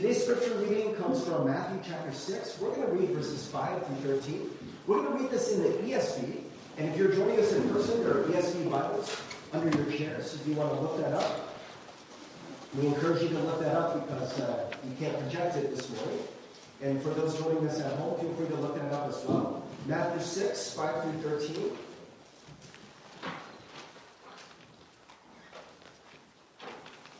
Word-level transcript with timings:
Today's 0.00 0.22
scripture 0.22 0.54
reading 0.54 0.94
comes 0.94 1.22
from 1.22 1.44
Matthew 1.44 1.78
chapter 1.84 2.10
6. 2.10 2.58
We're 2.58 2.74
going 2.74 2.86
to 2.86 2.92
read 2.94 3.10
verses 3.10 3.46
5 3.48 3.86
through 3.86 4.18
13. 4.18 4.50
We're 4.86 5.02
going 5.02 5.18
to 5.18 5.22
read 5.24 5.30
this 5.30 5.52
in 5.52 5.62
the 5.62 5.68
ESV. 5.68 6.40
And 6.78 6.88
if 6.88 6.96
you're 6.96 7.12
joining 7.12 7.38
us 7.38 7.52
in 7.52 7.68
person, 7.68 8.02
there 8.02 8.12
are 8.16 8.24
ESV 8.24 8.70
Bibles 8.70 9.20
under 9.52 9.76
your 9.76 9.92
chairs 9.92 10.36
if 10.36 10.46
you 10.46 10.54
want 10.54 10.72
to 10.72 10.80
look 10.80 10.96
that 11.02 11.12
up. 11.12 11.54
We 12.78 12.86
encourage 12.86 13.20
you 13.24 13.28
to 13.28 13.40
look 13.40 13.60
that 13.60 13.76
up 13.76 14.08
because 14.08 14.40
uh, 14.40 14.72
you 14.88 14.96
can't 14.98 15.18
project 15.18 15.56
it 15.56 15.76
this 15.76 15.90
morning. 15.90 16.20
And 16.80 17.02
for 17.02 17.10
those 17.10 17.38
joining 17.38 17.68
us 17.68 17.78
at 17.80 17.92
home, 17.98 18.18
feel 18.20 18.32
free 18.36 18.48
to 18.48 18.56
look 18.56 18.76
that 18.76 18.90
up 18.94 19.06
as 19.06 19.22
well. 19.26 19.62
Matthew 19.84 20.22
6, 20.22 20.72
5 20.76 21.02
through 21.02 21.38
13. 21.38 21.72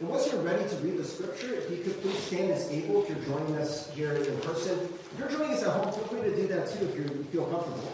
And 0.00 0.08
once 0.08 0.32
you're 0.32 0.40
ready 0.40 0.66
to 0.66 0.76
read 0.76 0.96
the 0.96 1.04
scripture, 1.04 1.54
if 1.54 1.70
you 1.70 1.76
could 1.84 2.00
please 2.00 2.18
stand 2.18 2.50
as 2.52 2.70
able 2.70 3.02
if 3.02 3.10
you're 3.10 3.18
joining 3.26 3.54
us 3.58 3.90
here 3.90 4.14
in 4.14 4.40
person. 4.40 4.78
If 5.12 5.18
you're 5.18 5.28
joining 5.28 5.52
us 5.52 5.62
at 5.62 5.68
home, 5.74 5.92
feel 5.92 6.04
free 6.04 6.22
to 6.22 6.34
do 6.34 6.48
that 6.48 6.70
too 6.70 6.86
if 6.86 6.96
you 6.96 7.24
feel 7.24 7.44
comfortable. 7.44 7.92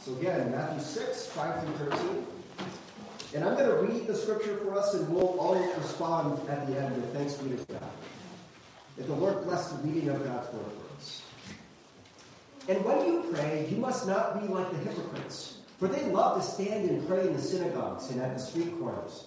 So 0.00 0.14
again, 0.16 0.50
Matthew 0.50 0.82
6, 0.82 1.26
5 1.28 1.64
through 1.64 1.90
13. 1.90 2.26
And 3.36 3.44
I'm 3.44 3.56
going 3.56 3.70
to 3.70 3.92
read 3.92 4.08
the 4.08 4.16
scripture 4.16 4.56
for 4.56 4.76
us, 4.76 4.94
and 4.94 5.08
we'll 5.08 5.38
all 5.38 5.54
respond 5.76 6.40
at 6.48 6.66
the 6.66 6.76
end 6.76 6.96
with 6.96 7.14
thanks 7.14 7.34
be 7.34 7.56
to 7.56 7.64
God. 7.72 7.82
That 8.96 9.06
the 9.06 9.14
Lord 9.14 9.44
bless 9.44 9.70
the 9.70 9.86
reading 9.86 10.08
of 10.08 10.24
God's 10.24 10.52
word 10.52 10.64
for 10.64 10.96
us. 10.96 11.22
And 12.68 12.84
when 12.84 13.06
you 13.06 13.32
pray, 13.32 13.68
you 13.70 13.76
must 13.76 14.08
not 14.08 14.40
be 14.40 14.52
like 14.52 14.68
the 14.72 14.78
hypocrites, 14.78 15.58
for 15.78 15.86
they 15.86 16.04
love 16.06 16.40
to 16.40 16.48
stand 16.48 16.90
and 16.90 17.06
pray 17.06 17.28
in 17.28 17.32
the 17.32 17.42
synagogues 17.42 18.10
and 18.10 18.20
at 18.20 18.34
the 18.34 18.42
street 18.42 18.76
corners 18.80 19.26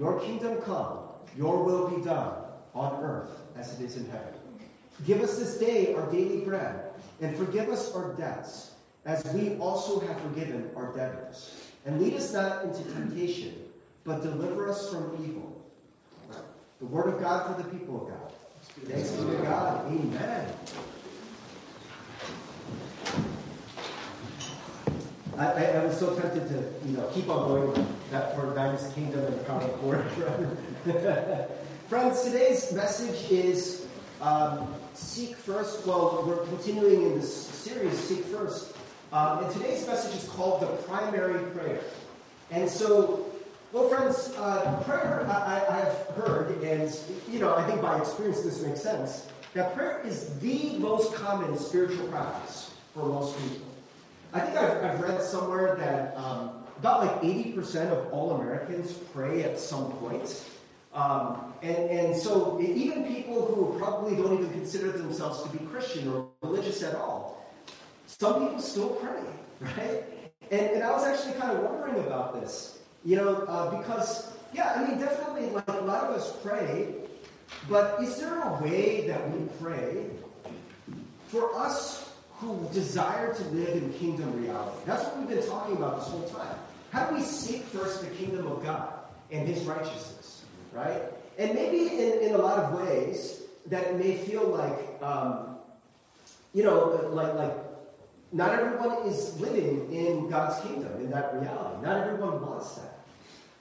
Your 0.00 0.18
kingdom 0.18 0.62
come, 0.62 1.00
your 1.36 1.62
will 1.62 1.90
be 1.90 2.02
done 2.02 2.34
on 2.74 3.04
earth 3.04 3.28
as 3.54 3.78
it 3.78 3.84
is 3.84 3.98
in 3.98 4.06
heaven. 4.06 4.32
Give 5.06 5.20
us 5.20 5.38
this 5.38 5.58
day 5.58 5.94
our 5.94 6.10
daily 6.10 6.38
bread, 6.38 6.92
and 7.20 7.36
forgive 7.36 7.68
us 7.68 7.94
our 7.94 8.14
debts, 8.14 8.72
as 9.04 9.22
we 9.34 9.58
also 9.58 10.00
have 10.00 10.18
forgiven 10.22 10.70
our 10.74 10.90
debtors. 10.94 11.70
And 11.84 12.00
lead 12.00 12.14
us 12.14 12.32
not 12.32 12.64
into 12.64 12.82
temptation, 12.94 13.54
but 14.04 14.22
deliver 14.22 14.70
us 14.70 14.90
from 14.90 15.22
evil. 15.22 15.62
The 16.80 16.86
word 16.86 17.12
of 17.12 17.20
God 17.20 17.54
for 17.54 17.62
the 17.62 17.68
people 17.68 18.00
of 18.00 18.08
God. 18.08 18.32
Thanks 18.86 19.10
be 19.10 19.36
to 19.36 19.42
God. 19.42 19.86
Amen. 19.86 20.54
I, 25.40 25.46
I, 25.46 25.62
I, 25.80 25.84
was 25.86 25.98
so 25.98 26.14
tempted 26.14 26.46
to, 26.48 26.86
you 26.86 26.98
know, 26.98 27.08
keep 27.14 27.30
on 27.30 27.48
going 27.48 27.86
that 28.10 28.36
for 28.36 28.54
Dynasty 28.54 28.92
Kingdom 28.94 29.24
and 29.24 29.40
the 29.40 29.44
Crown 29.44 29.62
of. 29.62 31.48
Friends, 31.88 32.22
today's 32.22 32.70
message 32.74 33.30
is 33.30 33.86
um, 34.20 34.74
seek 34.92 35.34
first. 35.34 35.86
Well, 35.86 36.24
we're 36.26 36.44
continuing 36.44 37.04
in 37.04 37.18
this 37.18 37.32
series, 37.46 37.98
Seek 37.98 38.22
First. 38.26 38.76
Um, 39.14 39.44
and 39.44 39.52
today's 39.54 39.86
message 39.86 40.14
is 40.14 40.28
called 40.28 40.60
the 40.60 40.66
primary 40.82 41.42
prayer. 41.52 41.80
And 42.50 42.68
so, 42.68 43.24
well, 43.72 43.88
friends, 43.88 44.34
uh, 44.36 44.82
prayer, 44.84 45.26
I, 45.26 45.64
I 45.70 45.80
have 45.80 46.06
heard, 46.16 46.62
and, 46.62 46.94
you 47.30 47.38
know, 47.38 47.56
I 47.56 47.66
think 47.66 47.80
by 47.80 47.98
experience 47.98 48.42
this 48.42 48.62
makes 48.62 48.82
sense, 48.82 49.26
that 49.54 49.74
prayer 49.74 50.02
is 50.04 50.38
the 50.40 50.76
most 50.78 51.14
common 51.14 51.56
spiritual 51.56 52.06
practice 52.08 52.74
for 52.92 53.06
most 53.06 53.38
people. 53.38 53.69
I 54.32 54.40
think 54.40 54.56
I've, 54.56 54.84
I've 54.84 55.00
read 55.00 55.22
somewhere 55.22 55.74
that 55.76 56.16
um, 56.16 56.64
about 56.78 57.04
like 57.04 57.22
80% 57.22 57.90
of 57.90 58.12
all 58.12 58.32
Americans 58.32 58.92
pray 58.92 59.42
at 59.42 59.58
some 59.58 59.90
point. 59.92 60.44
Um, 60.94 61.52
and, 61.62 61.76
and 61.76 62.16
so 62.16 62.60
even 62.60 63.04
people 63.04 63.46
who 63.46 63.78
probably 63.78 64.16
don't 64.16 64.32
even 64.34 64.50
consider 64.50 64.90
themselves 64.92 65.42
to 65.42 65.48
be 65.56 65.64
Christian 65.66 66.12
or 66.12 66.28
religious 66.42 66.82
at 66.82 66.94
all, 66.94 67.52
some 68.06 68.46
people 68.46 68.60
still 68.60 68.90
pray, 68.90 69.20
right? 69.60 70.04
And, 70.50 70.60
and 70.60 70.82
I 70.82 70.90
was 70.90 71.04
actually 71.04 71.34
kind 71.34 71.56
of 71.56 71.64
wondering 71.64 72.04
about 72.06 72.40
this, 72.40 72.80
you 73.04 73.16
know, 73.16 73.44
uh, 73.48 73.78
because, 73.78 74.32
yeah, 74.52 74.74
I 74.76 74.88
mean, 74.88 74.98
definitely 74.98 75.50
like 75.50 75.68
a 75.68 75.72
lot 75.72 76.04
of 76.04 76.16
us 76.16 76.36
pray, 76.42 76.94
but 77.68 78.02
is 78.02 78.16
there 78.18 78.40
a 78.42 78.62
way 78.62 79.06
that 79.06 79.30
we 79.30 79.46
pray 79.60 80.06
for 81.28 81.54
us 81.56 82.09
who 82.40 82.66
desire 82.72 83.34
to 83.34 83.44
live 83.48 83.82
in 83.82 83.92
kingdom 83.94 84.34
reality. 84.40 84.78
That's 84.86 85.04
what 85.04 85.18
we've 85.18 85.28
been 85.28 85.46
talking 85.46 85.76
about 85.76 85.98
this 85.98 86.08
whole 86.08 86.28
time. 86.30 86.56
How 86.90 87.06
do 87.06 87.16
we 87.16 87.22
seek 87.22 87.62
first 87.64 88.00
the 88.00 88.08
kingdom 88.08 88.46
of 88.46 88.64
God 88.64 88.92
and 89.30 89.46
his 89.46 89.62
righteousness, 89.64 90.42
right? 90.72 91.02
And 91.38 91.54
maybe 91.54 91.88
in, 91.88 92.20
in 92.20 92.34
a 92.34 92.38
lot 92.38 92.58
of 92.58 92.80
ways 92.80 93.42
that 93.66 93.98
may 93.98 94.16
feel 94.16 94.48
like, 94.48 95.02
um, 95.02 95.58
you 96.54 96.64
know, 96.64 97.10
like, 97.12 97.34
like 97.34 97.54
not 98.32 98.58
everyone 98.58 99.06
is 99.06 99.38
living 99.38 99.92
in 99.92 100.28
God's 100.30 100.60
kingdom, 100.62 100.92
in 101.00 101.10
that 101.10 101.34
reality. 101.34 101.82
Not 101.82 102.06
everyone 102.06 102.40
wants 102.40 102.74
that. 102.76 103.00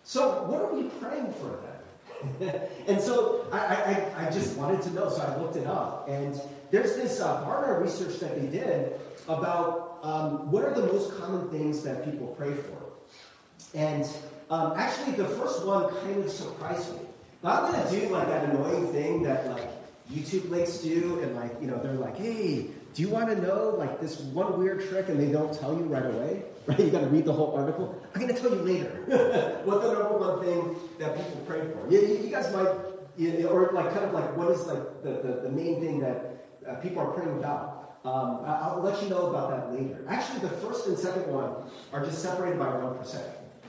So 0.04 0.44
what 0.44 0.62
are 0.62 0.74
we 0.74 0.84
praying 1.02 1.34
for 1.34 1.60
then? 2.40 2.62
and 2.88 3.02
so 3.02 3.48
I, 3.52 3.58
I, 3.60 4.26
I 4.26 4.30
just 4.30 4.58
wanted 4.58 4.82
to 4.84 4.94
know, 4.94 5.10
so 5.10 5.22
I 5.22 5.38
looked 5.38 5.56
it 5.56 5.68
up. 5.68 6.08
And 6.08 6.40
there's 6.72 6.96
this 6.96 7.20
uh, 7.20 7.80
research 7.82 8.20
that 8.20 8.40
they 8.40 8.48
did 8.48 9.00
about 9.28 10.00
um, 10.04 10.52
what 10.52 10.64
are 10.64 10.74
the 10.74 10.86
most 10.88 11.18
common 11.18 11.50
things 11.50 11.84
that 11.84 12.06
people 12.06 12.28
pray 12.38 12.54
for. 12.54 13.78
And 13.78 14.08
um, 14.50 14.74
actually, 14.76 15.14
the 15.14 15.26
first 15.26 15.66
one 15.66 15.94
kind 16.02 16.24
of 16.24 16.32
surprised 16.32 16.94
me. 16.94 17.02
Now, 17.44 17.64
I'm 17.64 17.72
going 17.72 17.86
to 17.86 18.00
do 18.00 18.10
like 18.10 18.28
that 18.28 18.50
annoying 18.50 18.92
thing 18.92 19.24
that 19.24 19.50
like 19.52 19.70
YouTube 20.12 20.50
links 20.50 20.80
do, 20.80 21.20
and 21.22 21.36
like, 21.36 21.52
you 21.62 21.68
know, 21.68 21.78
they're 21.82 21.94
like, 21.94 22.18
hey, 22.18 22.68
do 22.94 23.02
you 23.02 23.10
want 23.10 23.30
to 23.30 23.36
know 23.36 23.76
like 23.78 24.02
this 24.02 24.20
one 24.20 24.58
weird 24.58 24.88
trick 24.90 25.10
and 25.10 25.20
they 25.20 25.32
don't 25.32 25.54
tell 25.58 25.74
you 25.74 25.84
right 25.84 26.06
away? 26.06 26.44
Right? 26.68 26.82
You 26.82 26.92
got 26.92 27.00
to 27.00 27.08
read 27.08 27.26
the 27.26 27.34
whole 27.34 27.56
article. 27.58 28.00
I'm 28.14 28.22
going 28.22 28.36
to 28.36 28.40
tell 28.40 28.52
you 28.52 28.62
later 28.62 28.92
what 29.66 29.82
the 29.82 29.92
number 29.92 30.20
one 30.20 30.40
thing 30.40 30.76
that 31.00 31.16
people 31.16 31.42
pray 31.48 31.62
for. 31.62 31.90
You, 31.90 32.00
you 32.00 32.30
guys 32.30 32.54
might, 32.54 32.70
you 33.18 33.40
know, 33.40 33.48
or 33.48 33.72
like 33.72 33.92
kind 33.92 34.06
of 34.06 34.14
like 34.14 34.38
what 34.38 34.52
is 34.52 34.68
like 34.68 35.02
the, 35.02 35.14
the, 35.14 35.42
the 35.44 35.50
main 35.50 35.80
thing 35.82 36.00
that 36.02 36.39
uh, 36.70 36.76
people 36.76 37.02
are 37.02 37.12
praying 37.12 37.38
about. 37.38 37.98
Um, 38.06 38.40
I'll 38.46 38.82
let 38.82 39.02
you 39.04 39.10
know 39.10 39.28
about 39.28 39.50
that 39.50 39.74
later. 39.74 40.06
Actually, 40.08 40.40
the 40.40 40.56
first 40.58 40.88
and 40.88 40.98
second 40.98 41.28
one 41.28 41.52
are 41.92 42.06
just 42.06 42.22
separated 42.22 42.58
by 42.58 42.68
1%. 42.68 43.22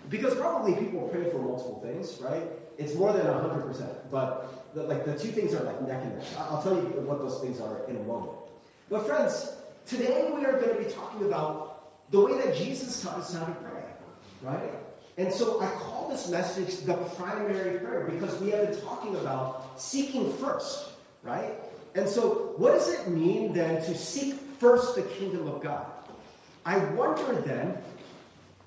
Because 0.09 0.35
probably 0.35 0.75
people 0.75 1.09
pray 1.09 1.29
for 1.31 1.39
multiple 1.39 1.81
things, 1.83 2.19
right? 2.21 2.43
It's 2.79 2.95
more 2.95 3.13
than 3.13 3.27
100%. 3.27 4.11
But 4.11 4.75
the, 4.75 4.85
like 4.85 5.05
the 5.05 5.19
two 5.19 5.29
things 5.29 5.53
are 5.55 5.65
like 5.65 5.81
neck 5.87 6.03
and 6.03 6.17
neck. 6.17 6.27
I'll 6.39 6.63
tell 6.63 6.75
you 6.75 6.83
what 6.83 7.19
those 7.19 7.41
things 7.41 7.61
are 7.61 7.85
in 7.89 7.97
a 7.97 8.03
moment. 8.05 8.33
But 8.89 9.07
friends, 9.07 9.53
today 9.87 10.31
we 10.35 10.45
are 10.45 10.53
going 10.61 10.77
to 10.77 10.85
be 10.85 10.91
talking 10.91 11.27
about 11.27 12.11
the 12.11 12.21
way 12.21 12.37
that 12.39 12.57
Jesus 12.57 13.03
taught 13.03 13.19
us 13.19 13.35
how 13.35 13.45
to 13.45 13.53
pray, 13.53 13.83
right? 14.43 14.75
And 15.17 15.33
so 15.33 15.61
I 15.61 15.67
call 15.73 16.09
this 16.09 16.29
message 16.29 16.79
the 16.79 16.95
primary 16.95 17.79
prayer 17.79 18.09
because 18.11 18.41
we 18.41 18.51
have 18.51 18.71
been 18.71 18.81
talking 18.81 19.17
about 19.17 19.81
seeking 19.81 20.33
first, 20.39 20.91
right? 21.23 21.53
And 21.95 22.09
so, 22.09 22.55
what 22.57 22.73
does 22.73 22.89
it 22.89 23.09
mean 23.09 23.53
then 23.53 23.83
to 23.85 23.97
seek 23.97 24.35
first 24.59 24.95
the 24.95 25.03
kingdom 25.03 25.49
of 25.49 25.63
God? 25.63 25.87
I 26.65 26.79
wonder 26.79 27.41
then, 27.41 27.79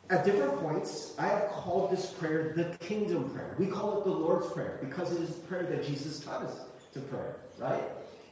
at 0.09 0.25
different 0.25 0.59
points, 0.59 1.15
I 1.17 1.27
have 1.27 1.47
called 1.49 1.91
this 1.91 2.07
prayer 2.07 2.53
the 2.55 2.65
kingdom 2.85 3.29
prayer. 3.29 3.55
We 3.57 3.67
call 3.67 3.99
it 3.99 4.03
the 4.03 4.11
Lord's 4.11 4.51
Prayer 4.51 4.77
because 4.81 5.11
it 5.11 5.21
is 5.21 5.35
the 5.35 5.41
prayer 5.47 5.63
that 5.63 5.85
Jesus 5.85 6.19
taught 6.19 6.43
us 6.43 6.57
to 6.93 6.99
pray, 6.99 7.25
right? 7.57 7.83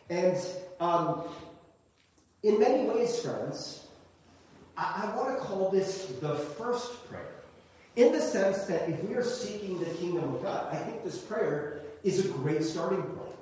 And 0.10 0.38
um, 0.80 1.24
in 2.44 2.60
many 2.60 2.88
ways, 2.90 3.22
friends, 3.22 3.88
I, 4.78 5.08
I 5.08 5.16
want 5.16 5.38
to 5.38 5.44
call 5.44 5.70
this 5.70 6.08
the 6.20 6.36
first 6.36 7.08
prayer. 7.10 7.36
In 7.96 8.12
the 8.12 8.22
sense 8.22 8.64
that 8.66 8.90
if 8.90 9.04
we 9.04 9.16
are 9.16 9.24
seeking 9.24 9.80
the 9.80 9.86
kingdom 9.86 10.36
of 10.36 10.44
God, 10.44 10.74
I 10.74 10.78
think 10.78 11.04
this 11.04 11.18
prayer 11.18 11.82
is 12.04 12.26
a 12.26 12.30
great 12.30 12.64
starting 12.64 13.02
point. 13.04 13.36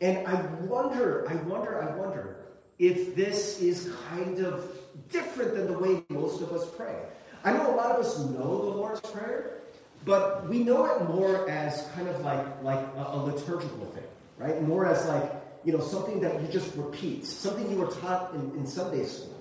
And 0.00 0.26
I 0.26 0.40
wonder, 0.62 1.26
I 1.28 1.34
wonder, 1.34 1.82
I 1.82 1.94
wonder 1.96 2.36
if 2.78 3.14
this 3.14 3.60
is 3.60 3.92
kind 4.08 4.38
of 4.40 4.64
different 5.10 5.54
than 5.54 5.66
the 5.66 5.78
way 5.78 6.02
most 6.08 6.40
of 6.40 6.52
us 6.52 6.68
pray. 6.76 6.96
I 7.44 7.52
know 7.52 7.74
a 7.74 7.76
lot 7.76 7.92
of 7.92 8.04
us 8.04 8.18
know 8.18 8.70
the 8.70 8.76
Lord's 8.76 9.00
Prayer, 9.00 9.58
but 10.04 10.48
we 10.48 10.60
know 10.64 10.86
it 10.86 11.08
more 11.08 11.48
as 11.50 11.86
kind 11.94 12.08
of 12.08 12.20
like, 12.24 12.62
like 12.62 12.80
a, 12.96 13.06
a 13.12 13.18
liturgical 13.22 13.84
thing, 13.94 14.04
right? 14.38 14.62
More 14.62 14.86
as 14.86 15.06
like, 15.06 15.30
you 15.64 15.72
know, 15.72 15.80
something 15.80 16.20
that 16.20 16.40
you 16.40 16.48
just 16.48 16.74
repeat, 16.76 17.26
something 17.26 17.70
you 17.70 17.76
were 17.76 17.90
taught 17.90 18.34
in, 18.34 18.40
in 18.56 18.66
Sunday 18.66 19.04
school. 19.04 19.36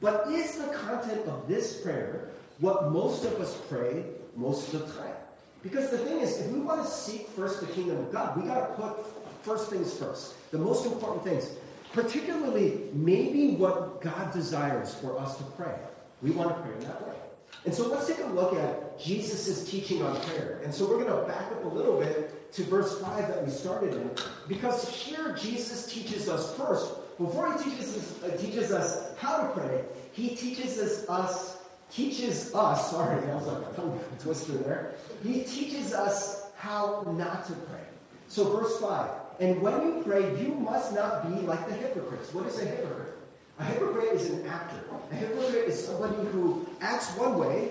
But 0.00 0.26
is 0.28 0.56
the 0.56 0.66
content 0.74 1.26
of 1.28 1.46
this 1.46 1.80
prayer 1.80 2.30
what 2.58 2.90
most 2.90 3.24
of 3.24 3.40
us 3.40 3.56
pray 3.68 4.04
most 4.36 4.74
of 4.74 4.86
the 4.86 5.00
time? 5.00 5.14
Because 5.62 5.90
the 5.90 5.98
thing 5.98 6.18
is, 6.18 6.40
if 6.40 6.50
we 6.50 6.58
want 6.58 6.84
to 6.84 6.90
seek 6.90 7.28
first 7.28 7.60
the 7.60 7.66
kingdom 7.66 7.98
of 7.98 8.12
God, 8.12 8.36
we 8.36 8.48
got 8.48 8.68
to 8.68 8.74
put 8.74 9.21
first 9.44 9.70
things 9.70 9.92
first, 9.94 10.50
the 10.50 10.58
most 10.58 10.86
important 10.86 11.24
things. 11.24 11.50
Particularly, 11.92 12.88
maybe 12.92 13.54
what 13.56 14.00
God 14.00 14.32
desires 14.32 14.94
for 14.94 15.18
us 15.18 15.36
to 15.36 15.44
pray. 15.44 15.74
We 16.22 16.30
want 16.30 16.48
to 16.48 16.62
pray 16.62 16.72
in 16.72 16.80
that 16.80 17.06
way. 17.06 17.14
And 17.64 17.74
so 17.74 17.88
let's 17.88 18.06
take 18.06 18.20
a 18.20 18.26
look 18.28 18.54
at 18.54 18.98
Jesus' 18.98 19.68
teaching 19.70 20.02
on 20.02 20.18
prayer. 20.22 20.60
And 20.64 20.74
so 20.74 20.88
we're 20.88 21.04
going 21.04 21.20
to 21.20 21.28
back 21.28 21.52
up 21.52 21.64
a 21.64 21.68
little 21.68 21.98
bit 22.00 22.52
to 22.52 22.64
verse 22.64 23.00
5 23.00 23.28
that 23.28 23.44
we 23.44 23.50
started 23.50 23.94
in, 23.94 24.10
because 24.48 24.88
here 24.88 25.36
Jesus 25.40 25.92
teaches 25.92 26.28
us 26.28 26.56
first, 26.56 26.92
before 27.18 27.52
he 27.52 27.70
teaches 27.70 27.96
us, 27.96 28.22
uh, 28.24 28.36
teaches 28.36 28.72
us 28.72 29.16
how 29.16 29.38
to 29.38 29.48
pray, 29.52 29.84
he 30.12 30.34
teaches 30.34 30.78
us, 30.78 31.08
us 31.08 31.58
teaches 31.90 32.54
us, 32.54 32.90
sorry, 32.90 33.20
that 33.20 33.34
was 33.34 33.46
like 33.46 33.72
a 33.72 33.76
tongue 33.76 34.00
twister 34.18 34.52
there. 34.54 34.94
He 35.22 35.42
teaches 35.44 35.92
us 35.92 36.50
how 36.56 37.04
not 37.16 37.46
to 37.46 37.52
pray. 37.52 37.80
So 38.28 38.44
verse 38.56 38.78
5, 38.80 39.10
and 39.40 39.60
when 39.60 39.74
you 39.82 40.02
pray, 40.04 40.22
you 40.40 40.54
must 40.54 40.94
not 40.94 41.28
be 41.28 41.46
like 41.46 41.66
the 41.66 41.74
hypocrites. 41.74 42.32
What 42.34 42.46
is 42.46 42.60
a 42.60 42.64
hypocrite? 42.64 43.14
A 43.58 43.64
hypocrite 43.64 44.12
is 44.14 44.30
an 44.30 44.46
actor. 44.46 44.80
A 45.10 45.14
hypocrite 45.14 45.68
is 45.68 45.84
somebody 45.84 46.16
who 46.30 46.66
acts 46.80 47.16
one 47.16 47.38
way, 47.38 47.70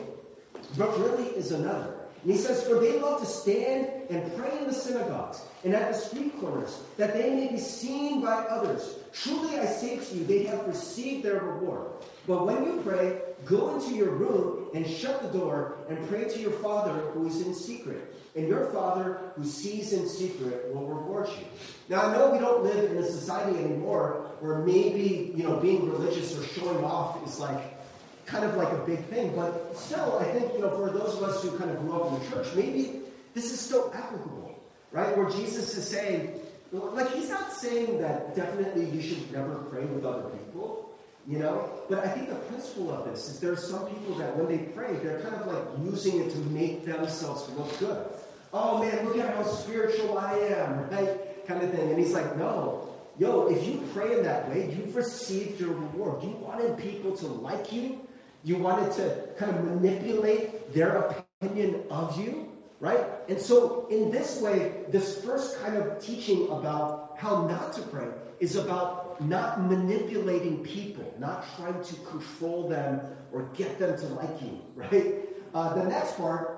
but 0.78 0.98
really 1.00 1.30
is 1.30 1.52
another. 1.52 1.96
And 2.24 2.32
he 2.32 2.38
says, 2.38 2.64
For 2.64 2.76
they 2.80 3.00
love 3.00 3.20
to 3.20 3.26
stand 3.26 3.88
and 4.10 4.36
pray 4.38 4.60
in 4.60 4.68
the 4.68 4.74
synagogues 4.74 5.42
and 5.64 5.74
at 5.74 5.92
the 5.92 5.98
street 5.98 6.40
corners, 6.40 6.80
that 6.98 7.14
they 7.14 7.32
may 7.32 7.48
be 7.48 7.58
seen 7.58 8.22
by 8.22 8.44
others. 8.46 8.98
Truly 9.12 9.58
I 9.58 9.66
say 9.66 9.98
to 9.98 10.16
you, 10.16 10.26
they 10.26 10.44
have 10.44 10.68
received 10.68 11.24
their 11.24 11.42
reward. 11.42 11.88
But 12.28 12.46
when 12.46 12.64
you 12.64 12.82
pray, 12.84 13.20
go 13.46 13.76
into 13.76 13.96
your 13.96 14.12
room 14.12 14.61
and 14.74 14.88
shut 14.88 15.22
the 15.22 15.38
door 15.38 15.78
and 15.90 16.08
pray 16.08 16.26
to 16.26 16.40
your 16.40 16.52
Father 16.52 16.94
who 17.14 17.28
is 17.28 17.42
in 17.42 17.54
secret. 17.54 18.16
And 18.36 18.48
your 18.48 18.66
Father 18.68 19.20
who 19.36 19.44
sees 19.44 19.92
in 19.92 20.08
secret 20.08 20.74
will 20.74 20.88
reward 20.88 21.28
you. 21.38 21.46
Now 21.90 22.04
I 22.04 22.14
know 22.14 22.32
we 22.32 22.40
don't 22.40 22.64
live 22.64 22.92
in 22.92 22.98
a 22.98 23.06
society 23.06 23.60
anymore 23.60 24.32
where 24.40 24.60
maybe, 24.60 25.34
you 25.36 25.44
know, 25.44 25.58
being 25.58 25.90
religious 25.90 26.38
or 26.38 26.44
showing 26.44 26.84
off 26.84 27.26
is 27.28 27.40
like 27.40 27.78
kind 28.26 28.46
of 28.46 28.56
like 28.56 28.72
a 28.72 28.78
big 28.86 29.04
thing. 29.06 29.36
But 29.36 29.76
still, 29.76 30.18
I 30.20 30.26
think, 30.32 30.54
you 30.54 30.60
know, 30.60 30.70
for 30.70 30.90
those 30.90 31.18
of 31.18 31.24
us 31.24 31.44
who 31.44 31.58
kind 31.58 31.72
of 31.72 31.80
grew 31.80 32.02
up 32.02 32.14
in 32.14 32.20
the 32.20 32.36
church, 32.36 32.48
maybe 32.56 33.02
this 33.34 33.52
is 33.52 33.60
still 33.60 33.92
applicable, 33.94 34.58
right? 34.92 35.16
Where 35.18 35.30
Jesus 35.30 35.76
is 35.78 35.88
saying, 35.88 36.40
like, 36.72 37.12
he's 37.12 37.30
not 37.30 37.52
saying 37.52 38.00
that 38.00 38.34
definitely 38.34 38.86
you 38.86 39.02
should 39.02 39.30
never 39.34 39.56
pray 39.70 39.84
with 39.84 40.06
other 40.06 40.30
people, 40.30 40.91
you 41.32 41.40
know? 41.40 41.70
But 41.90 42.00
I 42.00 42.10
think 42.10 42.28
the 42.28 42.36
principle 42.36 42.92
of 42.92 43.06
this 43.06 43.30
is 43.30 43.40
there 43.40 43.54
are 43.54 43.58
some 43.58 43.88
people 43.88 44.16
that 44.16 44.36
when 44.36 44.48
they 44.48 44.66
pray, 44.66 44.94
they're 44.96 45.22
kind 45.22 45.36
of 45.36 45.48
like 45.48 45.92
using 45.92 46.20
it 46.20 46.30
to 46.32 46.38
make 46.52 46.86
themselves 46.86 47.50
look 47.58 47.80
good. 47.80 48.06
Oh 48.54 48.80
man, 48.80 49.06
look 49.06 49.18
at 49.18 49.34
how 49.34 49.44
spiritual 49.44 50.18
I 50.18 50.34
am, 50.34 50.90
right? 50.92 51.48
Kind 51.48 51.64
of 51.64 51.72
thing. 51.72 51.90
And 51.90 51.98
he's 51.98 52.14
like, 52.14 52.38
no, 52.38 52.90
yo, 53.18 53.48
if 53.48 53.66
you 53.66 53.82
pray 53.94 54.18
in 54.18 54.24
that 54.24 54.50
way, 54.50 54.76
you've 54.76 54.94
received 54.94 55.60
your 55.62 55.70
reward. 55.70 56.22
You 56.22 56.32
wanted 56.32 56.78
people 56.78 57.16
to 57.18 57.28
like 57.28 57.72
you, 57.72 58.06
you 58.44 58.58
wanted 58.58 58.92
to 58.94 59.30
kind 59.38 59.56
of 59.56 59.64
manipulate 59.64 60.74
their 60.74 61.16
opinion 61.42 61.84
of 61.90 62.20
you, 62.20 62.52
right? 62.82 63.06
And 63.30 63.40
so, 63.40 63.88
in 63.90 64.12
this 64.12 64.42
way, 64.42 64.74
this 64.90 65.24
first 65.24 65.62
kind 65.62 65.78
of 65.78 66.04
teaching 66.04 66.50
about 66.50 67.16
how 67.18 67.48
not 67.48 67.72
to 67.74 67.82
pray 67.84 68.08
is 68.40 68.56
about 68.56 69.11
not 69.22 69.62
manipulating 69.62 70.64
people, 70.64 71.14
not 71.20 71.46
trying 71.56 71.82
to 71.84 71.96
control 72.02 72.68
them 72.68 73.02
or 73.32 73.44
get 73.56 73.80
them 73.80 73.98
to 73.98 74.06
like 74.08 74.42
you, 74.42 74.60
right? 74.76 75.16
Uh, 75.54 75.74
the 75.74 75.84
next 75.84 76.18
part, 76.18 76.58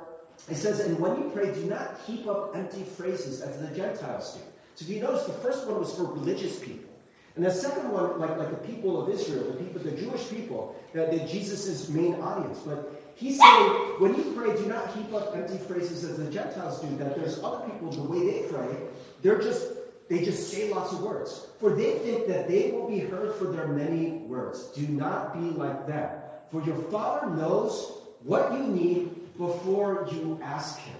it 0.49 0.55
says, 0.55 0.79
and 0.81 0.99
when 0.99 1.15
you 1.17 1.29
pray, 1.29 1.53
do 1.53 1.65
not 1.65 1.99
heap 2.05 2.27
up 2.27 2.55
empty 2.55 2.83
phrases 2.83 3.41
as 3.41 3.59
the 3.59 3.75
Gentiles 3.75 4.35
do. 4.35 4.41
So 4.75 4.85
if 4.85 4.89
you 4.89 5.01
notice, 5.01 5.25
the 5.25 5.33
first 5.33 5.67
one 5.67 5.79
was 5.79 5.93
for 5.95 6.03
religious 6.03 6.59
people. 6.59 6.89
And 7.35 7.43
the 7.43 7.51
second 7.51 7.91
one, 7.91 8.19
like, 8.19 8.37
like 8.37 8.51
the 8.51 8.67
people 8.67 9.01
of 9.01 9.09
Israel, 9.09 9.51
the 9.51 9.63
people, 9.63 9.81
the 9.81 9.91
Jewish 9.91 10.29
people, 10.29 10.75
that, 10.93 11.11
that 11.11 11.27
Jesus' 11.27 11.89
main 11.89 12.15
audience. 12.15 12.59
But 12.59 13.11
he's 13.15 13.39
saying, 13.39 13.69
when 13.99 14.15
you 14.15 14.33
pray, 14.35 14.55
do 14.55 14.67
not 14.67 14.93
heap 14.95 15.11
up 15.13 15.35
empty 15.35 15.57
phrases 15.57 16.03
as 16.03 16.17
the 16.17 16.29
Gentiles 16.29 16.81
do, 16.81 16.95
that 16.97 17.15
there's 17.15 17.41
other 17.43 17.67
people, 17.67 17.91
the 17.91 18.03
way 18.03 18.41
they 18.41 18.47
pray, 18.47 18.77
they're 19.23 19.41
just, 19.41 19.72
they 20.09 20.23
just 20.23 20.51
say 20.51 20.71
lots 20.73 20.93
of 20.93 21.01
words. 21.01 21.47
For 21.59 21.75
they 21.75 21.97
think 21.99 22.27
that 22.27 22.47
they 22.47 22.71
will 22.71 22.87
be 22.87 22.99
heard 22.99 23.35
for 23.35 23.45
their 23.45 23.67
many 23.67 24.11
words. 24.27 24.67
Do 24.75 24.87
not 24.87 25.33
be 25.33 25.57
like 25.57 25.87
them. 25.87 26.09
For 26.51 26.61
your 26.63 26.77
Father 26.91 27.29
knows 27.31 27.93
what 28.23 28.53
you 28.53 28.59
need 28.59 29.37
before 29.37 30.07
you 30.11 30.39
ask 30.43 30.79
Him. 30.79 30.95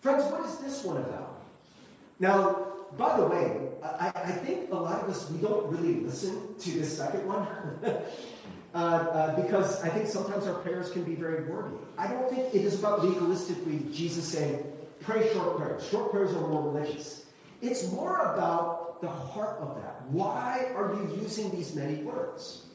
Friends, 0.00 0.30
what 0.30 0.44
is 0.44 0.58
this 0.58 0.84
one 0.84 0.98
about? 0.98 1.42
Now, 2.20 2.66
by 2.96 3.16
the 3.16 3.26
way, 3.26 3.68
I, 3.82 4.12
I, 4.14 4.32
think 4.32 4.70
a 4.72 4.76
lot 4.76 5.02
of 5.02 5.10
us, 5.10 5.30
we 5.30 5.38
don't 5.38 5.66
really 5.66 6.00
listen 6.00 6.54
to 6.58 6.70
this 6.70 6.96
second 6.96 7.26
one. 7.26 7.46
uh, 8.74 8.78
uh, 8.78 9.42
because 9.42 9.82
I 9.82 9.88
think 9.88 10.08
sometimes 10.08 10.46
our 10.46 10.54
prayers 10.54 10.90
can 10.90 11.04
be 11.04 11.14
very 11.14 11.44
wordy. 11.44 11.76
I 11.96 12.06
don't 12.08 12.28
think 12.30 12.54
it 12.54 12.64
is 12.64 12.78
about 12.78 13.00
legalistically 13.00 13.92
Jesus 13.94 14.26
saying, 14.26 14.64
pray 15.00 15.32
short 15.32 15.58
prayers. 15.58 15.86
Short 15.88 16.10
prayers 16.10 16.32
are 16.32 16.46
more 16.48 16.72
religious. 16.72 17.26
It's 17.60 17.90
more 17.92 18.18
about 18.18 19.00
the 19.00 19.08
heart 19.08 19.58
of 19.60 19.80
that. 19.82 20.02
Why 20.10 20.70
are 20.74 20.94
you 20.94 21.20
using 21.20 21.50
these 21.50 21.74
many 21.74 22.02
words? 22.02 22.66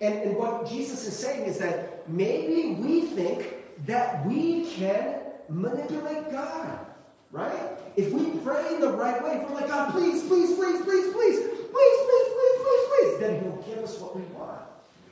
And, 0.00 0.14
and 0.14 0.36
what 0.36 0.68
Jesus 0.68 1.06
is 1.06 1.16
saying 1.16 1.44
is 1.44 1.58
that 1.58 2.08
maybe 2.08 2.74
we 2.74 3.02
think 3.02 3.54
that 3.86 4.26
we 4.26 4.66
can 4.72 5.20
manipulate 5.48 6.30
God 6.30 6.86
right? 7.34 7.72
If 7.96 8.12
we 8.12 8.30
pray 8.40 8.78
the 8.78 8.92
right 8.92 9.22
way, 9.22 9.42
if 9.42 9.50
we're 9.50 9.56
like, 9.56 9.68
God, 9.68 9.90
please, 9.90 10.22
please, 10.22 10.54
please, 10.54 10.80
please, 10.82 11.12
please, 11.12 11.38
please, 11.42 11.70
please, 11.72 12.28
please, 12.38 12.56
please, 12.62 12.88
please, 12.88 13.18
then 13.18 13.42
He'll 13.42 13.62
give 13.66 13.84
us 13.84 13.98
what 13.98 14.14
we 14.16 14.22
want, 14.36 14.60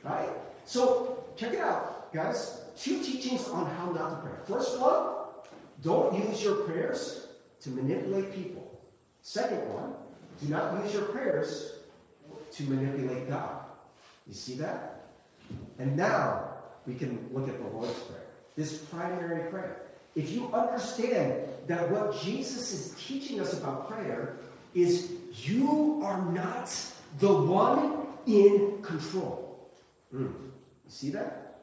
right? 0.03 0.29
So 0.63 1.25
check 1.35 1.53
it 1.53 1.59
out, 1.59 2.13
guys. 2.13 2.61
Two 2.77 3.03
teachings 3.03 3.49
on 3.49 3.69
how 3.75 3.91
not 3.91 4.09
to 4.09 4.15
pray. 4.27 4.39
First 4.47 4.79
one, 4.79 5.25
don't 5.83 6.29
use 6.29 6.41
your 6.41 6.55
prayers 6.63 7.27
to 7.61 7.69
manipulate 7.69 8.33
people. 8.33 8.72
Second 9.23 9.73
one, 9.73 9.93
do 10.41 10.49
not 10.49 10.83
use 10.83 10.93
your 10.93 11.03
prayers 11.03 11.75
to 12.51 12.63
manipulate 12.63 13.29
God. 13.29 13.61
You 14.27 14.33
see 14.33 14.55
that? 14.55 15.05
And 15.79 15.95
now 15.95 16.49
we 16.85 16.93
can 16.93 17.29
look 17.31 17.47
at 17.47 17.57
the 17.57 17.69
Lord's 17.69 17.97
Prayer, 17.99 18.25
this 18.57 18.77
primary 18.77 19.49
prayer. 19.49 19.81
If 20.15 20.31
you 20.31 20.51
understand 20.53 21.47
that 21.67 21.89
what 21.89 22.21
Jesus 22.21 22.73
is 22.73 22.95
teaching 23.01 23.39
us 23.39 23.53
about 23.53 23.89
prayer 23.89 24.35
is 24.75 25.13
you 25.35 26.01
are 26.03 26.21
not 26.31 26.69
the 27.19 27.33
one 27.33 28.07
in 28.27 28.81
control. 28.81 29.69
Mm. 30.13 30.21
You 30.21 30.89
see 30.89 31.09
that? 31.11 31.61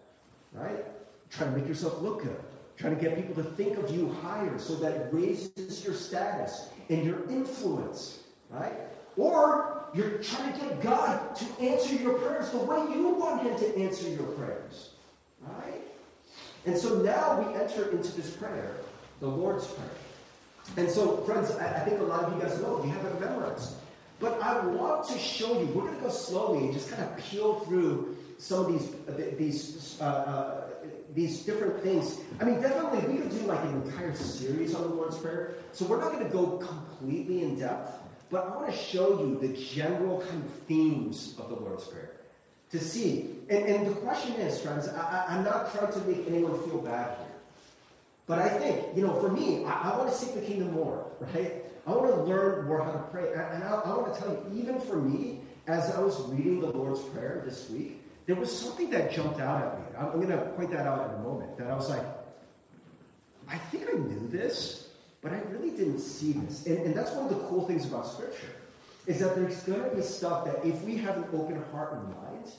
Right? 0.52 0.84
Trying 1.30 1.52
to 1.52 1.58
make 1.58 1.68
yourself 1.68 2.00
look 2.00 2.22
good. 2.22 2.40
Trying 2.78 2.96
to 2.96 3.00
get 3.00 3.16
people 3.16 3.34
to 3.42 3.50
think 3.50 3.76
of 3.76 3.94
you 3.94 4.16
higher 4.22 4.58
so 4.58 4.74
that 4.76 4.92
it 4.92 5.08
raises 5.12 5.84
your 5.84 5.94
status 5.94 6.70
and 6.90 7.04
your 7.04 7.28
influence. 7.30 8.18
Right? 8.50 8.74
Or 9.16 9.86
you're 9.94 10.18
trying 10.18 10.52
to 10.52 10.58
get 10.58 10.82
God 10.82 11.34
to 11.36 11.44
answer 11.60 11.94
your 11.94 12.14
prayers 12.18 12.50
the 12.50 12.58
way 12.58 12.78
you 12.94 13.08
want 13.08 13.42
Him 13.42 13.58
to 13.58 13.78
answer 13.78 14.08
your 14.08 14.26
prayers. 14.32 14.90
Right? 15.40 15.80
And 16.66 16.76
so 16.76 16.98
now 16.98 17.40
we 17.40 17.54
enter 17.54 17.90
into 17.90 18.12
this 18.12 18.30
prayer, 18.30 18.76
the 19.20 19.28
Lord's 19.28 19.66
Prayer. 19.66 19.88
And 20.76 20.90
so, 20.90 21.18
friends, 21.18 21.50
I, 21.52 21.76
I 21.76 21.80
think 21.80 22.00
a 22.00 22.04
lot 22.04 22.24
of 22.24 22.34
you 22.34 22.42
guys 22.42 22.60
know, 22.60 22.84
you 22.84 22.90
have 22.90 23.04
it 23.04 23.20
memorized. 23.20 23.74
But 24.18 24.40
I 24.42 24.64
want 24.66 25.08
to 25.08 25.18
show 25.18 25.58
you, 25.58 25.66
we're 25.66 25.84
going 25.84 25.96
to 25.96 26.02
go 26.02 26.10
slowly 26.10 26.64
and 26.64 26.72
just 26.72 26.90
kind 26.90 27.02
of 27.02 27.16
peel 27.16 27.60
through 27.60 28.16
some 28.38 28.66
of 28.66 28.72
these, 28.72 28.92
uh, 29.08 29.36
these, 29.38 29.98
uh, 30.00 30.04
uh, 30.04 30.59
these 31.14 31.42
different 31.42 31.82
things. 31.82 32.20
I 32.40 32.44
mean, 32.44 32.60
definitely, 32.60 33.12
we 33.12 33.20
could 33.20 33.30
do 33.30 33.46
like 33.46 33.62
an 33.64 33.82
entire 33.82 34.14
series 34.14 34.74
on 34.74 34.82
the 34.82 34.88
Lord's 34.88 35.18
Prayer. 35.18 35.54
So 35.72 35.84
we're 35.84 36.00
not 36.00 36.12
going 36.12 36.24
to 36.24 36.30
go 36.30 36.58
completely 36.58 37.42
in 37.42 37.58
depth, 37.58 37.98
but 38.30 38.46
I 38.46 38.56
want 38.56 38.70
to 38.70 38.76
show 38.76 39.20
you 39.20 39.38
the 39.40 39.48
general 39.48 40.20
kind 40.20 40.44
of 40.44 40.50
themes 40.66 41.34
of 41.38 41.48
the 41.48 41.56
Lord's 41.56 41.84
Prayer 41.84 42.12
to 42.70 42.78
see. 42.78 43.36
And, 43.48 43.64
and 43.64 43.86
the 43.86 43.94
question 44.00 44.34
is, 44.34 44.60
friends, 44.60 44.88
I, 44.88 45.36
am 45.36 45.44
not 45.44 45.74
trying 45.74 45.92
to 45.92 45.98
make 46.00 46.26
anyone 46.28 46.60
feel 46.68 46.78
bad 46.78 47.16
here. 47.18 47.26
But 48.26 48.38
I 48.38 48.48
think, 48.48 48.96
you 48.96 49.02
know, 49.02 49.20
for 49.20 49.28
me, 49.28 49.64
I, 49.64 49.90
I 49.90 49.98
want 49.98 50.10
to 50.10 50.16
seek 50.16 50.34
the 50.34 50.40
kingdom 50.40 50.72
more, 50.72 51.06
right? 51.20 51.64
I 51.86 51.90
want 51.90 52.06
to 52.14 52.22
learn 52.22 52.66
more 52.66 52.84
how 52.84 52.92
to 52.92 52.98
pray. 53.10 53.32
And 53.32 53.64
I, 53.64 53.80
I 53.84 53.96
want 53.96 54.14
to 54.14 54.20
tell 54.20 54.30
you, 54.30 54.60
even 54.60 54.80
for 54.80 54.96
me, 54.96 55.40
as 55.66 55.90
I 55.90 56.00
was 56.00 56.20
reading 56.28 56.60
the 56.60 56.68
Lord's 56.68 57.00
Prayer 57.00 57.42
this 57.44 57.68
week, 57.70 57.99
there 58.30 58.38
was 58.38 58.56
something 58.56 58.90
that 58.90 59.10
jumped 59.10 59.40
out 59.40 59.60
at 59.60 59.80
me. 59.80 59.98
I'm, 59.98 60.06
I'm 60.06 60.20
going 60.20 60.28
to 60.28 60.38
point 60.52 60.70
that 60.70 60.86
out 60.86 61.10
in 61.10 61.16
a 61.16 61.18
moment. 61.18 61.58
That 61.58 61.66
I 61.68 61.74
was 61.74 61.90
like, 61.90 62.04
I 63.48 63.58
think 63.58 63.88
I 63.92 63.96
knew 63.96 64.28
this, 64.28 64.90
but 65.20 65.32
I 65.32 65.40
really 65.50 65.70
didn't 65.70 65.98
see 65.98 66.34
this. 66.34 66.64
And, 66.66 66.78
and 66.78 66.94
that's 66.94 67.10
one 67.10 67.24
of 67.24 67.30
the 67.30 67.44
cool 67.48 67.66
things 67.66 67.86
about 67.86 68.06
Scripture, 68.06 68.54
is 69.08 69.18
that 69.18 69.34
there's 69.34 69.60
going 69.64 69.82
to 69.82 69.96
be 69.96 70.02
stuff 70.02 70.44
that 70.44 70.64
if 70.64 70.80
we 70.82 70.96
have 70.98 71.16
an 71.16 71.24
open 71.32 71.60
heart 71.72 71.94
and 71.94 72.04
mind, 72.04 72.52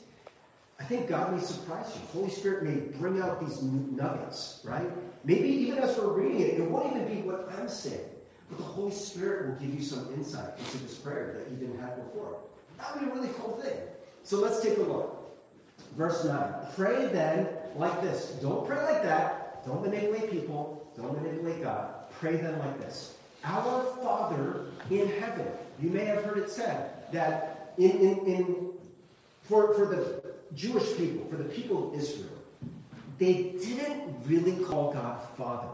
I 0.78 0.84
think 0.84 1.08
God 1.08 1.34
may 1.34 1.42
surprise 1.42 1.86
you. 1.96 2.01
Holy 2.20 2.32
Spirit 2.32 2.63
may 2.63 2.75
bring 2.98 3.22
out 3.22 3.40
these 3.40 3.62
nuggets, 3.62 4.60
right? 4.66 4.90
Maybe 5.24 5.48
even 5.48 5.78
as 5.78 5.98
we're 5.98 6.12
reading 6.12 6.42
it, 6.42 6.60
it 6.60 6.70
won't 6.70 6.94
even 6.94 7.08
be 7.08 7.22
what 7.22 7.50
I'm 7.58 7.70
saying. 7.70 8.10
But 8.50 8.58
the 8.58 8.66
Holy 8.66 8.92
Spirit 8.92 9.48
will 9.48 9.56
give 9.66 9.74
you 9.74 9.82
some 9.82 10.13
insight 10.16 10.60
into 10.60 10.80
this 10.80 10.96
prayer 10.96 11.38
that 11.40 11.50
you 11.50 11.56
didn't 11.56 11.80
have 11.80 11.96
before. 11.96 12.42
That 12.78 12.94
would 12.94 13.06
be 13.06 13.10
a 13.10 13.13
really 13.13 13.34
cool 13.40 13.56
thing. 13.63 13.78
So 14.24 14.42
let's 14.42 14.62
take 14.62 14.78
a 14.78 14.82
look. 14.82 15.20
Verse 15.95 16.24
9. 16.25 16.53
Pray 16.75 17.07
then 17.07 17.48
like 17.75 18.01
this. 18.01 18.38
Don't 18.41 18.65
pray 18.67 18.81
like 18.81 19.03
that. 19.03 19.65
Don't 19.65 19.81
manipulate 19.81 20.31
people. 20.31 20.88
Don't 20.95 21.21
manipulate 21.21 21.62
God. 21.62 22.10
Pray 22.19 22.38
then 22.38 22.57
like 22.60 22.79
this. 22.79 23.15
Our 23.43 23.83
Father 24.01 24.65
in 24.89 25.07
heaven. 25.19 25.48
You 25.81 25.89
may 25.89 26.05
have 26.05 26.24
heard 26.24 26.38
it 26.38 26.50
said 26.50 27.12
that 27.12 27.74
in, 27.77 27.91
in, 27.91 28.25
in 28.25 28.69
for, 29.43 29.74
for 29.74 29.86
the 29.86 30.24
Jewish 30.55 30.95
people, 30.98 31.27
for 31.29 31.38
the 31.38 31.50
people 31.50 31.89
of 31.89 32.00
Israel, 32.00 32.29
they 33.17 33.55
didn't 33.63 34.15
really 34.25 34.63
call 34.63 34.93
God 34.93 35.19
Father. 35.38 35.69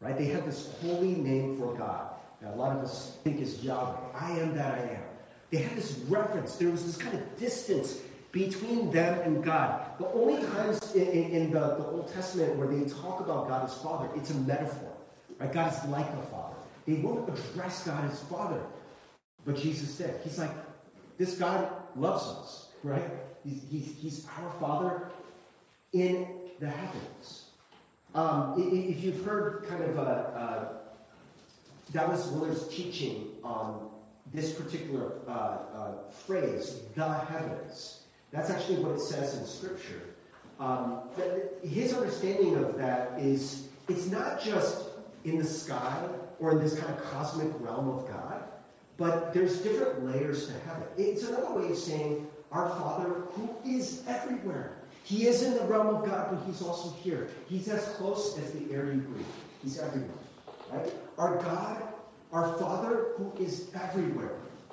Right? 0.00 0.16
They 0.16 0.26
had 0.26 0.46
this 0.46 0.74
holy 0.80 1.14
name 1.14 1.58
for 1.58 1.74
God. 1.74 2.10
that 2.40 2.54
a 2.54 2.56
lot 2.56 2.76
of 2.76 2.82
us 2.82 3.18
think 3.22 3.40
is 3.40 3.62
Yahweh. 3.62 3.96
I 4.14 4.32
am 4.32 4.54
that 4.54 4.74
I 4.74 4.94
am. 4.94 5.02
They 5.50 5.58
had 5.58 5.76
this 5.76 5.98
reference. 6.08 6.56
There 6.56 6.70
was 6.70 6.86
this 6.86 6.96
kind 6.96 7.16
of 7.16 7.38
distance 7.38 7.98
between 8.32 8.90
them 8.90 9.18
and 9.20 9.42
God. 9.42 9.98
The 9.98 10.06
only 10.12 10.44
times 10.48 10.94
in, 10.94 11.06
in, 11.08 11.30
in 11.30 11.50
the, 11.50 11.60
the, 11.60 11.86
Old 11.86 12.12
Testament 12.12 12.56
where 12.56 12.68
they 12.68 12.88
talk 12.88 13.20
about 13.20 13.48
God 13.48 13.64
as 13.64 13.74
Father, 13.78 14.08
it's 14.14 14.30
a 14.30 14.34
metaphor. 14.34 14.92
Right? 15.38 15.52
God 15.52 15.72
is 15.72 15.84
like 15.90 16.06
a 16.06 16.22
father. 16.30 16.56
They 16.86 16.94
won't 16.94 17.28
address 17.28 17.84
God 17.84 18.08
as 18.10 18.22
Father. 18.24 18.60
But 19.44 19.56
Jesus 19.56 19.96
did. 19.96 20.14
He's 20.22 20.38
like, 20.38 20.50
this 21.18 21.36
God 21.36 21.72
loves 21.96 22.24
us, 22.24 22.68
right? 22.82 23.02
He's, 23.44 23.62
he's, 23.70 23.96
he's 24.00 24.26
our 24.38 24.50
Father 24.60 25.08
in 25.92 26.26
the 26.60 26.68
heavens. 26.68 27.46
Um, 28.14 28.54
if 28.58 29.02
you've 29.02 29.24
heard 29.24 29.66
kind 29.68 29.82
of 29.84 29.96
a, 29.96 30.00
uh, 30.00 30.68
Dallas 31.92 32.26
Willard's 32.28 32.68
teaching 32.68 33.28
on 33.42 33.88
this 34.32 34.52
particular 34.52 35.12
uh, 35.26 35.30
uh, 35.30 35.92
phrase, 36.26 36.80
the 36.94 37.08
heavens, 37.08 37.99
that's 38.32 38.50
actually 38.50 38.82
what 38.82 38.92
it 38.92 39.00
says 39.00 39.36
in 39.36 39.46
Scripture. 39.46 40.02
Um, 40.58 41.00
his 41.62 41.94
understanding 41.94 42.56
of 42.56 42.76
that 42.76 43.18
is 43.18 43.68
it's 43.88 44.06
not 44.06 44.42
just 44.42 44.88
in 45.24 45.38
the 45.38 45.44
sky 45.44 46.06
or 46.38 46.52
in 46.52 46.58
this 46.58 46.78
kind 46.78 46.92
of 46.92 47.02
cosmic 47.10 47.48
realm 47.60 47.88
of 47.88 48.06
God, 48.08 48.44
but 48.96 49.32
there's 49.32 49.58
different 49.58 50.04
layers 50.04 50.46
to 50.46 50.52
heaven. 50.60 50.82
It's 50.98 51.24
another 51.24 51.58
way 51.58 51.70
of 51.70 51.76
saying 51.76 52.26
our 52.52 52.68
Father 52.68 53.08
who 53.32 53.48
is 53.66 54.02
everywhere. 54.06 54.72
He 55.04 55.26
is 55.26 55.42
in 55.42 55.54
the 55.54 55.64
realm 55.64 55.88
of 55.88 56.04
God, 56.04 56.28
but 56.30 56.46
he's 56.46 56.62
also 56.62 56.90
here. 57.02 57.28
He's 57.48 57.68
as 57.68 57.84
close 57.96 58.38
as 58.38 58.52
the 58.52 58.72
air 58.72 58.92
you 58.92 59.00
breathe. 59.00 59.26
He's 59.62 59.78
everywhere. 59.78 60.10
Right? 60.70 60.92
Our 61.18 61.36
God, 61.36 61.82
our 62.32 62.58
Father 62.58 63.06
who 63.16 63.32
is 63.42 63.70
everywhere. 63.74 64.32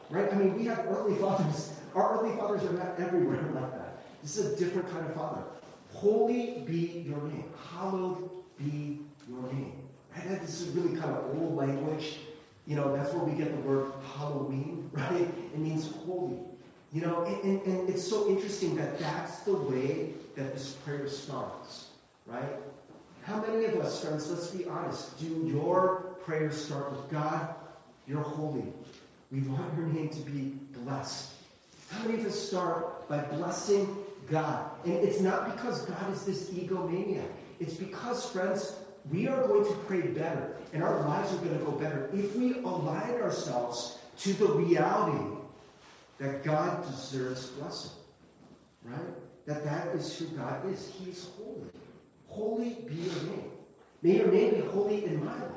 Right? 0.10 0.32
I 0.32 0.36
mean, 0.36 0.56
we 0.56 0.66
have 0.66 0.80
earthly 0.90 1.16
fathers. 1.16 1.74
Our 1.96 2.20
earthly 2.20 2.38
fathers 2.38 2.64
are 2.64 2.74
not 2.74 3.00
everywhere. 3.00 3.47
This 4.22 4.38
is 4.38 4.54
a 4.54 4.58
different 4.58 4.90
kind 4.92 5.06
of 5.06 5.16
father. 5.16 5.42
Holy 5.94 6.64
be 6.66 7.04
your 7.08 7.22
name. 7.24 7.46
Hallowed 7.74 8.30
be 8.58 9.00
your 9.30 9.42
name. 9.52 9.74
Right? 10.16 10.42
This 10.42 10.62
is 10.62 10.76
really 10.76 10.96
kind 10.98 11.16
of 11.16 11.38
old 11.38 11.56
language. 11.56 12.18
You 12.66 12.76
know, 12.76 12.96
that's 12.96 13.14
where 13.14 13.24
we 13.24 13.38
get 13.38 13.52
the 13.52 13.68
word 13.68 13.92
Halloween, 14.16 14.90
right? 14.94 15.22
It 15.22 15.58
means 15.58 15.92
holy. 16.06 16.38
You 16.94 17.02
know, 17.02 17.26
and, 17.26 17.62
and, 17.64 17.90
it's 17.90 18.08
so 18.08 18.30
interesting 18.30 18.76
that 18.78 18.98
that's 18.98 19.40
the 19.40 19.54
way 19.54 20.14
that 20.36 20.54
this 20.54 20.72
prayer 20.72 21.08
starts, 21.10 21.88
right? 22.26 22.56
How 23.24 23.42
many 23.42 23.66
of 23.66 23.76
us, 23.76 24.04
friends, 24.04 24.30
let's 24.32 24.48
be 24.48 24.66
honest, 24.66 25.20
do 25.20 25.26
your 25.52 26.16
prayers 26.24 26.66
start 26.66 26.92
with 26.92 27.10
God, 27.10 27.56
you're 28.08 28.22
holy. 28.22 28.64
We 29.32 29.42
want 29.42 29.78
your 29.78 29.88
name 29.88 30.10
to 30.10 30.20
be 30.22 30.54
blessed. 30.84 31.34
How 31.90 32.06
many 32.06 32.20
of 32.20 32.26
us 32.26 32.40
start 32.40 33.10
by 33.10 33.20
blessing 33.20 33.98
God? 34.30 34.72
And 34.86 34.94
it's 34.94 35.20
not 35.20 35.56
because 35.56 35.86
God 35.86 36.12
is 36.14 36.26
this 36.26 36.50
egomaniac. 36.50 37.30
It's 37.60 37.74
because, 37.74 38.30
friends, 38.32 38.76
we 39.12 39.28
are 39.28 39.48
going 39.48 39.66
to 39.66 39.74
pray 39.86 40.02
better 40.02 40.56
and 40.74 40.84
our 40.84 41.00
lives 41.02 41.34
are 41.34 41.38
going 41.38 41.58
to 41.58 41.64
go 41.64 41.72
better 41.72 42.10
if 42.14 42.36
we 42.36 42.56
align 42.60 43.16
ourselves 43.22 43.98
to 44.20 44.34
the 44.34 44.48
reality 44.48 45.38
that 46.18 46.44
God 46.44 46.86
deserves 46.90 47.48
blessing. 47.48 47.92
Right? 48.84 49.46
That 49.46 49.64
that 49.64 49.96
is 49.96 50.18
who 50.18 50.26
God 50.28 50.70
is. 50.72 50.92
He's 51.00 51.30
holy. 51.38 51.70
Holy 52.28 52.70
be 52.88 52.96
your 52.96 53.24
name. 53.24 53.52
May 54.02 54.18
your 54.18 54.32
name 54.32 54.56
be 54.56 54.62
holy 54.62 55.06
in 55.06 55.24
my 55.24 55.34
life. 55.34 55.52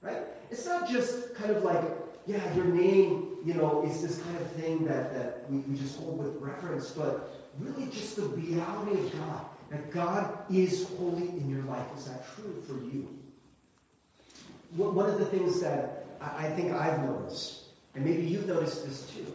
Right? 0.00 0.22
It's 0.50 0.66
not 0.66 0.88
just 0.88 1.34
kind 1.34 1.50
of 1.50 1.62
like, 1.62 1.82
yeah, 2.26 2.54
your 2.54 2.66
name, 2.66 3.36
you 3.44 3.54
know, 3.54 3.84
is 3.86 4.02
this 4.02 4.20
kind 4.22 4.36
of 4.36 4.50
thing 4.52 4.84
that, 4.84 5.14
that 5.14 5.50
we, 5.50 5.58
we 5.58 5.76
just 5.78 5.98
hold 5.98 6.18
with 6.18 6.36
reverence, 6.40 6.90
but 6.90 7.41
really 7.58 7.90
just 7.90 8.16
the 8.16 8.22
reality 8.22 9.00
of 9.00 9.12
God. 9.12 9.46
That 9.70 9.90
God 9.90 10.38
is 10.50 10.86
holy 10.98 11.28
in 11.28 11.48
your 11.48 11.62
life. 11.62 11.86
Is 11.96 12.04
that 12.04 12.26
true 12.34 12.62
for 12.66 12.74
you? 12.74 13.08
One 14.76 15.08
of 15.08 15.18
the 15.18 15.24
things 15.24 15.60
that 15.60 16.04
I 16.20 16.48
think 16.50 16.72
I've 16.72 17.02
noticed, 17.02 17.64
and 17.94 18.04
maybe 18.04 18.22
you've 18.22 18.46
noticed 18.46 18.86
this 18.86 19.10
too, 19.10 19.34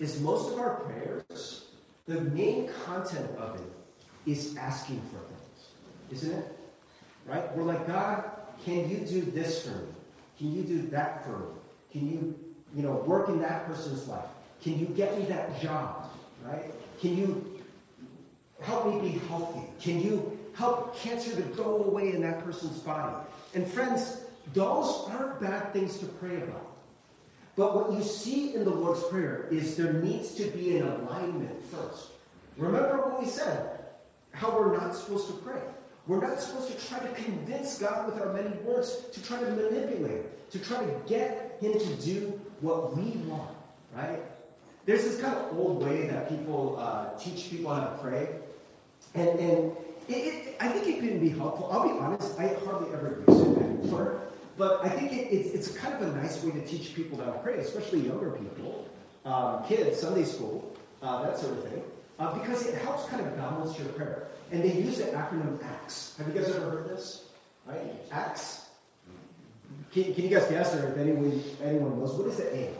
is 0.00 0.20
most 0.20 0.52
of 0.52 0.58
our 0.58 0.80
prayers, 0.80 1.66
the 2.06 2.20
main 2.20 2.68
content 2.84 3.30
of 3.38 3.60
it 3.60 4.30
is 4.30 4.56
asking 4.56 5.00
for 5.02 5.18
things, 5.18 6.22
isn't 6.22 6.38
it? 6.38 6.58
Right? 7.24 7.56
We're 7.56 7.64
like, 7.64 7.86
God, 7.86 8.24
can 8.64 8.88
you 8.90 8.98
do 8.98 9.22
this 9.22 9.66
for 9.66 9.70
me? 9.70 9.88
Can 10.38 10.52
you 10.52 10.62
do 10.62 10.82
that 10.88 11.24
for 11.24 11.38
me? 11.38 11.46
Can 11.92 12.10
you, 12.10 12.38
you 12.74 12.82
know, 12.82 12.92
work 12.92 13.28
in 13.28 13.40
that 13.40 13.66
person's 13.66 14.06
life? 14.08 14.26
Can 14.62 14.78
you 14.78 14.86
get 14.86 15.18
me 15.18 15.24
that 15.26 15.60
job? 15.60 16.10
Right? 16.44 16.72
Can 17.00 17.16
you 17.16 17.55
help 18.60 18.92
me 18.92 19.10
be 19.10 19.18
healthy? 19.28 19.62
Can 19.80 20.00
you 20.00 20.38
help 20.54 20.96
cancer 20.98 21.34
to 21.34 21.42
go 21.42 21.84
away 21.84 22.12
in 22.12 22.22
that 22.22 22.44
person's 22.44 22.78
body? 22.78 23.16
And 23.54 23.66
friends, 23.66 24.22
those 24.54 25.08
aren't 25.08 25.40
bad 25.40 25.72
things 25.72 25.98
to 25.98 26.06
pray 26.06 26.36
about. 26.36 26.76
But 27.56 27.74
what 27.74 27.92
you 27.92 28.02
see 28.02 28.54
in 28.54 28.64
the 28.64 28.70
Lord's 28.70 29.02
Prayer 29.04 29.48
is 29.50 29.76
there 29.76 29.94
needs 29.94 30.34
to 30.34 30.44
be 30.48 30.76
an 30.76 30.86
alignment 30.86 31.64
first. 31.64 32.08
Remember 32.56 32.98
what 32.98 33.22
we 33.22 33.28
said, 33.28 33.80
how 34.32 34.56
we're 34.56 34.76
not 34.76 34.94
supposed 34.94 35.26
to 35.28 35.34
pray. 35.34 35.60
We're 36.06 36.20
not 36.20 36.38
supposed 36.38 36.70
to 36.70 36.86
try 36.86 37.00
to 37.00 37.08
convince 37.14 37.78
God 37.78 38.06
with 38.06 38.20
our 38.20 38.32
many 38.32 38.54
words, 38.58 39.04
to 39.12 39.22
try 39.22 39.40
to 39.40 39.50
manipulate, 39.50 40.50
to 40.50 40.58
try 40.58 40.84
to 40.84 41.00
get 41.08 41.56
Him 41.60 41.72
to 41.72 41.96
do 41.96 42.40
what 42.60 42.96
we 42.96 43.10
want, 43.26 43.50
right? 43.94 44.20
There's 44.84 45.02
this 45.02 45.20
kind 45.20 45.34
of 45.34 45.58
old 45.58 45.84
way 45.84 46.06
that 46.06 46.28
people 46.28 46.76
uh, 46.78 47.18
teach 47.18 47.50
people 47.50 47.74
how 47.74 47.80
to 47.80 47.98
pray. 47.98 48.28
And, 49.16 49.40
and 49.40 49.76
it, 50.08 50.12
it, 50.12 50.56
I 50.60 50.68
think 50.68 50.86
it 50.86 51.00
can 51.00 51.18
be 51.18 51.30
helpful. 51.30 51.68
I'll 51.72 51.88
be 51.88 51.98
honest, 51.98 52.38
I 52.38 52.54
hardly 52.64 52.92
ever 52.92 53.24
use 53.26 53.40
it 53.40 53.58
anymore. 53.58 54.20
But 54.58 54.84
I 54.84 54.90
think 54.90 55.12
it, 55.12 55.32
it's, 55.32 55.54
it's 55.54 55.76
kind 55.76 55.94
of 55.94 56.02
a 56.02 56.16
nice 56.20 56.42
way 56.42 56.52
to 56.52 56.66
teach 56.66 56.94
people 56.94 57.18
how 57.18 57.32
to 57.32 57.38
pray, 57.38 57.58
especially 57.58 58.00
younger 58.00 58.30
people, 58.30 58.88
um, 59.24 59.64
kids, 59.66 60.00
Sunday 60.00 60.24
school, 60.24 60.76
uh, 61.02 61.22
that 61.22 61.38
sort 61.38 61.58
of 61.58 61.64
thing, 61.64 61.82
uh, 62.18 62.38
because 62.38 62.66
it 62.66 62.74
helps 62.82 63.06
kind 63.08 63.26
of 63.26 63.36
balance 63.36 63.78
your 63.78 63.88
prayer. 63.88 64.28
And 64.52 64.62
they 64.62 64.72
use 64.72 64.98
the 64.98 65.04
acronym 65.04 65.62
ACTS. 65.64 66.16
Have 66.18 66.28
you 66.28 66.34
guys 66.34 66.50
ever 66.50 66.70
heard 66.70 66.88
this? 66.88 67.24
Right? 67.66 67.94
ACTS. 68.12 68.68
Can, 69.92 70.14
can 70.14 70.24
you 70.24 70.30
guys 70.30 70.46
guess, 70.48 70.74
or 70.74 70.88
if 70.88 70.98
anyone, 70.98 71.42
anyone 71.62 71.98
knows, 71.98 72.12
what 72.12 72.28
is 72.28 72.36
the 72.36 72.54
A? 72.54 72.70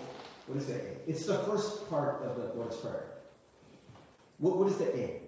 What 0.46 0.58
is 0.58 0.66
the 0.66 0.74
A? 0.74 0.96
It's 1.06 1.24
the 1.24 1.38
first 1.40 1.88
part 1.90 2.22
of 2.22 2.36
the 2.36 2.54
Lord's 2.54 2.76
Prayer. 2.76 3.04
What, 4.38 4.58
what 4.58 4.68
is 4.68 4.76
the 4.76 4.94
A? 4.96 5.20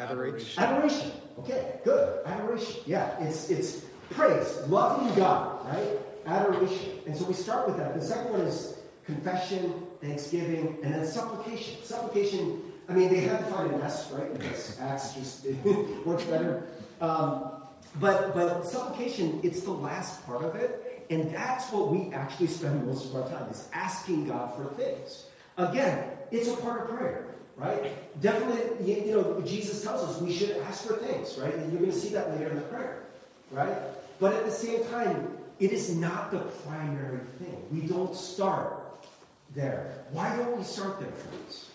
Adoration. 0.00 0.62
Adoration. 0.62 1.12
Okay, 1.38 1.80
good. 1.84 2.24
Adoration. 2.26 2.80
Yeah, 2.86 3.22
it's 3.22 3.50
it's 3.50 3.84
praise, 4.10 4.58
loving 4.68 5.14
God, 5.14 5.66
right? 5.66 5.98
Adoration. 6.26 6.98
And 7.06 7.16
so 7.16 7.24
we 7.24 7.34
start 7.34 7.66
with 7.66 7.76
that. 7.76 7.94
The 7.94 8.04
second 8.04 8.32
one 8.32 8.40
is 8.42 8.78
confession, 9.04 9.86
thanksgiving, 10.00 10.78
and 10.82 10.94
then 10.94 11.06
supplication. 11.06 11.82
Supplication, 11.82 12.62
I 12.88 12.94
mean, 12.94 13.08
they 13.10 13.20
had 13.20 13.38
to 13.40 13.44
find 13.46 13.72
an 13.72 13.80
S, 13.82 14.10
right? 14.12 14.32
Because 14.32 14.78
Acts 14.80 15.14
just 15.14 15.46
works 16.06 16.24
better. 16.24 16.66
Um, 17.00 17.52
but, 17.98 18.34
but 18.34 18.64
supplication, 18.64 19.40
it's 19.42 19.62
the 19.62 19.72
last 19.72 20.24
part 20.26 20.44
of 20.44 20.54
it. 20.54 21.06
And 21.10 21.34
that's 21.34 21.72
what 21.72 21.90
we 21.90 22.12
actually 22.12 22.46
spend 22.46 22.86
most 22.86 23.06
of 23.06 23.16
our 23.16 23.28
time, 23.28 23.50
is 23.50 23.68
asking 23.72 24.28
God 24.28 24.54
for 24.56 24.72
things. 24.74 25.26
Again, 25.56 26.04
it's 26.30 26.48
a 26.48 26.56
part 26.56 26.82
of 26.82 26.96
prayer, 26.96 27.29
right? 27.60 28.20
Definitely, 28.22 28.90
you, 28.90 29.02
you 29.02 29.12
know, 29.12 29.40
Jesus 29.42 29.82
tells 29.82 30.02
us 30.08 30.20
we 30.20 30.32
should 30.32 30.56
ask 30.68 30.86
for 30.86 30.94
things, 30.94 31.38
right? 31.38 31.54
And 31.54 31.70
you're 31.70 31.80
going 31.80 31.92
to 31.92 31.98
see 31.98 32.08
that 32.10 32.30
later 32.32 32.48
in 32.48 32.56
the 32.56 32.62
prayer, 32.62 33.02
right? 33.50 33.76
But 34.18 34.32
at 34.32 34.46
the 34.46 34.50
same 34.50 34.84
time, 34.86 35.36
it 35.58 35.72
is 35.72 35.94
not 35.94 36.30
the 36.30 36.40
primary 36.66 37.20
thing. 37.38 37.62
We 37.70 37.86
don't 37.86 38.16
start 38.16 39.06
there. 39.54 39.92
Why 40.10 40.34
don't 40.36 40.56
we 40.56 40.64
start 40.64 40.98
there, 41.00 41.12
friends? 41.12 41.68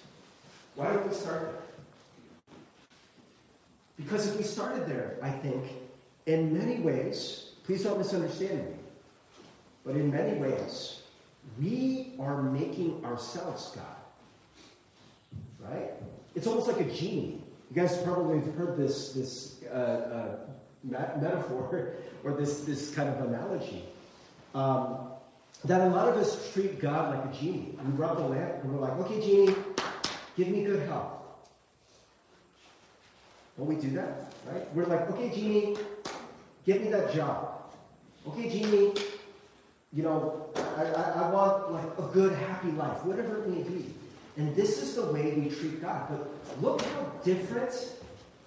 Why 0.73 0.91
don't 0.91 1.07
we 1.07 1.13
start 1.13 1.41
there? 1.41 1.61
Because 3.97 4.27
if 4.27 4.37
we 4.37 4.43
started 4.43 4.87
there, 4.87 5.17
I 5.21 5.29
think, 5.29 5.63
in 6.25 6.57
many 6.57 6.79
ways, 6.79 7.51
please 7.63 7.83
don't 7.83 7.97
misunderstand 7.97 8.65
me, 8.65 8.75
but 9.85 9.95
in 9.95 10.11
many 10.11 10.37
ways, 10.37 11.01
we 11.59 12.13
are 12.19 12.41
making 12.41 13.05
ourselves 13.05 13.71
God. 13.75 13.94
Right? 15.69 15.91
It's 16.35 16.47
almost 16.47 16.67
like 16.67 16.79
a 16.79 16.91
genie. 16.91 17.41
You 17.71 17.81
guys 17.81 17.97
probably 18.03 18.39
have 18.39 18.55
heard 18.55 18.77
this, 18.77 19.13
this 19.13 19.63
uh, 19.65 19.73
uh, 19.73 20.37
metaphor 20.83 21.93
or 22.23 22.33
this, 22.33 22.61
this 22.61 22.93
kind 22.93 23.09
of 23.09 23.27
analogy. 23.27 23.83
Um, 24.53 25.09
that 25.63 25.81
a 25.81 25.89
lot 25.89 26.07
of 26.07 26.15
us 26.17 26.51
treat 26.53 26.79
God 26.79 27.15
like 27.15 27.33
a 27.33 27.37
genie. 27.39 27.77
We 27.83 27.91
rub 27.93 28.17
the 28.17 28.23
lamp 28.23 28.63
and 28.63 28.73
we're 28.73 28.81
like, 28.81 28.97
okay, 28.99 29.19
genie, 29.19 29.55
give 30.37 30.47
me 30.49 30.63
good 30.63 30.87
health. 30.87 31.13
Don't 33.57 33.67
we 33.67 33.75
do 33.75 33.89
that? 33.91 34.33
Right? 34.45 34.73
We're 34.75 34.85
like, 34.85 35.09
okay, 35.11 35.29
genie, 35.29 35.77
give 36.65 36.81
me 36.81 36.89
that 36.89 37.13
job. 37.13 37.73
Okay, 38.27 38.49
genie, 38.49 38.93
you 39.93 40.03
know, 40.03 40.49
I, 40.77 40.83
I, 40.83 41.23
I 41.23 41.29
want 41.31 41.71
like 41.71 41.97
a 41.97 42.11
good, 42.13 42.33
happy 42.33 42.71
life, 42.71 43.03
whatever 43.05 43.43
it 43.43 43.49
may 43.49 43.63
be. 43.63 43.94
And 44.37 44.55
this 44.55 44.81
is 44.81 44.95
the 44.95 45.05
way 45.11 45.33
we 45.33 45.49
treat 45.49 45.81
God. 45.81 46.07
But 46.09 46.61
look 46.61 46.81
how 46.81 47.11
different 47.23 47.71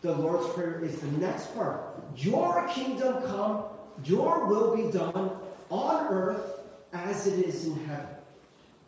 the 0.02 0.12
Lord's 0.12 0.52
Prayer 0.54 0.80
is 0.84 0.98
the 1.00 1.10
next 1.12 1.54
part. 1.54 1.80
Your 2.16 2.68
kingdom 2.68 3.22
come, 3.26 3.64
your 4.04 4.46
will 4.46 4.76
be 4.76 4.90
done 4.92 5.30
on 5.70 6.06
earth 6.08 6.60
as 6.92 7.26
it 7.26 7.44
is 7.44 7.66
in 7.66 7.74
heaven. 7.86 8.06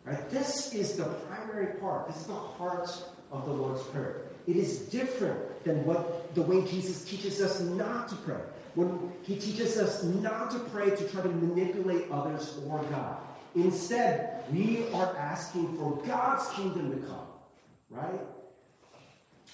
Right? 0.05 0.29
This 0.29 0.73
is 0.73 0.95
the 0.95 1.05
primary 1.05 1.75
part. 1.79 2.07
This 2.07 2.17
is 2.17 2.27
the 2.27 2.33
heart 2.33 2.89
of 3.31 3.45
the 3.45 3.51
Lord's 3.51 3.83
Prayer. 3.83 4.21
It 4.47 4.55
is 4.55 4.79
different 4.79 5.63
than 5.63 5.85
what 5.85 6.33
the 6.33 6.41
way 6.41 6.65
Jesus 6.65 7.03
teaches 7.03 7.41
us 7.41 7.61
not 7.61 8.09
to 8.09 8.15
pray. 8.15 8.41
When 8.73 9.11
he 9.23 9.35
teaches 9.35 9.77
us 9.77 10.03
not 10.03 10.49
to 10.51 10.59
pray 10.59 10.89
to 10.89 11.09
try 11.09 11.21
to 11.21 11.29
manipulate 11.29 12.09
others 12.09 12.57
or 12.67 12.81
God. 12.83 13.17
Instead, 13.55 14.43
we 14.51 14.85
are 14.93 15.15
asking 15.17 15.77
for 15.77 16.01
God's 16.05 16.47
kingdom 16.49 16.91
to 16.91 17.07
come, 17.07 17.27
right? 17.89 18.21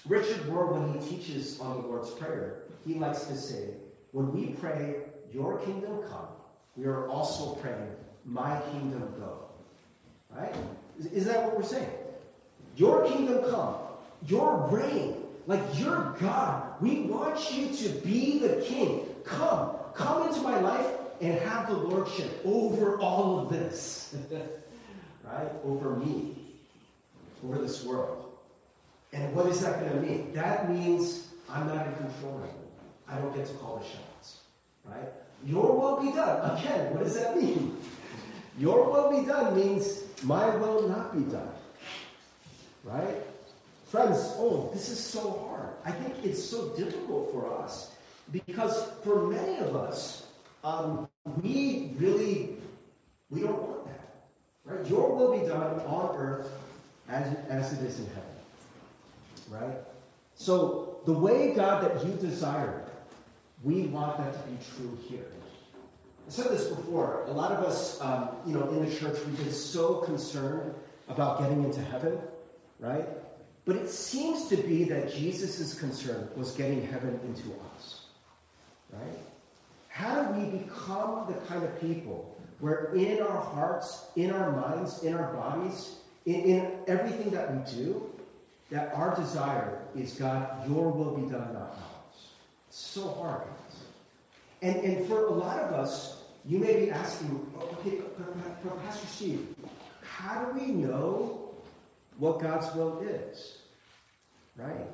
Richard 0.06 0.40
Rohr, 0.46 0.72
when 0.72 1.00
he 1.00 1.16
teaches 1.16 1.58
on 1.60 1.82
the 1.82 1.88
Lord's 1.88 2.10
Prayer, 2.10 2.62
he 2.86 2.94
likes 2.94 3.24
to 3.24 3.36
say, 3.36 3.74
when 4.12 4.32
we 4.32 4.54
pray, 4.54 4.96
Your 5.32 5.58
kingdom 5.58 6.02
come, 6.08 6.28
we 6.76 6.86
are 6.86 7.08
also 7.08 7.54
praying, 7.56 7.90
My 8.24 8.60
kingdom 8.72 9.12
go. 9.18 9.50
Right? 10.30 10.54
Is, 11.12 11.24
that 11.26 11.44
what 11.44 11.56
we're 11.56 11.64
saying? 11.64 11.90
Your 12.76 13.06
kingdom 13.06 13.50
come, 13.50 13.76
your 14.26 14.68
reign, 14.70 15.16
like 15.46 15.62
you're 15.74 16.14
God. 16.20 16.80
We 16.80 17.00
want 17.00 17.52
you 17.52 17.74
to 17.74 17.88
be 18.00 18.38
the 18.38 18.62
king. 18.66 19.06
Come, 19.24 19.76
come 19.94 20.28
into 20.28 20.40
my 20.42 20.60
life 20.60 20.86
and 21.20 21.38
have 21.40 21.68
the 21.68 21.76
lordship 21.76 22.40
over 22.44 22.98
all 22.98 23.40
of 23.40 23.50
this. 23.50 24.14
right? 25.24 25.50
Over 25.64 25.96
me, 25.96 26.36
over 27.44 27.58
this 27.58 27.84
world. 27.84 28.24
And 29.12 29.34
what 29.34 29.46
is 29.46 29.60
that 29.60 29.80
going 29.80 29.92
to 29.92 30.00
mean? 30.00 30.32
That 30.34 30.70
means 30.70 31.28
I'm 31.48 31.66
not 31.66 31.86
in 31.86 31.94
control 31.94 32.34
anymore. 32.34 32.52
I 33.08 33.18
don't 33.18 33.34
get 33.34 33.46
to 33.46 33.54
call 33.54 33.78
the 33.78 33.84
shots. 33.84 34.40
Right? 34.84 35.08
Your 35.44 35.76
will 35.76 36.02
be 36.02 36.12
done. 36.12 36.58
Again, 36.58 36.94
what 36.94 37.04
does 37.04 37.14
that 37.14 37.40
mean? 37.40 37.76
Your 38.58 38.90
will 38.90 39.20
be 39.20 39.26
done 39.26 39.54
means 39.54 40.02
my 40.24 40.56
will 40.56 40.88
not 40.88 41.16
be 41.16 41.30
done. 41.30 41.52
Right? 42.82 43.22
Friends, 43.86 44.34
oh, 44.36 44.68
this 44.74 44.88
is 44.88 44.98
so 44.98 45.48
hard. 45.48 45.68
I 45.84 45.92
think 45.92 46.24
it's 46.24 46.42
so 46.42 46.70
difficult 46.70 47.32
for 47.32 47.50
us 47.62 47.92
because 48.32 48.90
for 49.02 49.28
many 49.28 49.58
of 49.58 49.76
us, 49.76 50.26
um, 50.64 51.07
we 51.42 51.92
really 51.96 52.56
we 53.30 53.40
don't 53.40 53.60
want 53.62 53.84
that. 53.86 54.24
Right? 54.64 54.86
Your 54.88 55.14
will 55.14 55.38
be 55.38 55.46
done 55.46 55.80
on 55.80 56.16
earth 56.16 56.50
as, 57.08 57.36
as 57.48 57.72
it 57.72 57.84
is 57.84 57.98
in 57.98 58.06
heaven. 58.06 58.22
Right? 59.50 59.76
So 60.34 61.00
the 61.04 61.12
way, 61.12 61.54
God, 61.54 61.84
that 61.84 62.04
you 62.06 62.12
desire 62.14 62.84
we 63.62 63.82
want 63.82 64.18
that 64.18 64.32
to 64.32 64.50
be 64.50 64.56
true 64.76 64.98
here. 65.08 65.26
I 66.26 66.30
said 66.30 66.50
this 66.50 66.66
before. 66.66 67.24
A 67.26 67.32
lot 67.32 67.52
of 67.52 67.64
us, 67.64 68.00
um, 68.00 68.28
you 68.46 68.54
know, 68.54 68.68
in 68.68 68.84
the 68.84 68.94
church, 68.94 69.18
we've 69.26 69.36
been 69.36 69.52
so 69.52 69.96
concerned 69.96 70.74
about 71.08 71.40
getting 71.40 71.64
into 71.64 71.82
heaven, 71.82 72.18
right? 72.78 73.06
But 73.64 73.76
it 73.76 73.88
seems 73.88 74.48
to 74.48 74.56
be 74.56 74.84
that 74.84 75.12
Jesus' 75.12 75.74
concern 75.78 76.28
was 76.36 76.52
getting 76.52 76.86
heaven 76.86 77.18
into 77.24 77.54
us, 77.74 78.04
right? 78.92 79.18
How 79.98 80.22
do 80.22 80.40
we 80.40 80.58
become 80.58 81.26
the 81.26 81.34
kind 81.48 81.64
of 81.64 81.80
people 81.80 82.38
where 82.60 82.94
in 82.94 83.20
our 83.20 83.40
hearts, 83.40 84.04
in 84.14 84.30
our 84.30 84.52
minds, 84.52 85.02
in 85.02 85.12
our 85.12 85.32
bodies, 85.32 85.96
in, 86.24 86.36
in 86.36 86.70
everything 86.86 87.30
that 87.30 87.52
we 87.52 87.72
do, 87.72 88.08
that 88.70 88.94
our 88.94 89.16
desire 89.16 89.80
is 89.96 90.12
God, 90.12 90.68
your 90.68 90.92
will 90.92 91.16
be 91.16 91.22
done, 91.22 91.52
not 91.52 91.76
ours. 91.82 92.28
It's 92.68 92.78
so 92.78 93.08
hard. 93.08 93.42
And, 94.62 94.76
and 94.76 95.04
for 95.08 95.26
a 95.26 95.32
lot 95.32 95.58
of 95.58 95.72
us, 95.72 96.22
you 96.46 96.60
may 96.60 96.76
be 96.76 96.92
asking, 96.92 97.44
okay, 97.60 97.98
Pastor 98.84 99.06
Steve, 99.08 99.48
how 100.00 100.44
do 100.44 100.60
we 100.60 100.66
know 100.68 101.50
what 102.18 102.38
God's 102.38 102.72
will 102.76 103.00
is? 103.00 103.58
Right? 104.56 104.86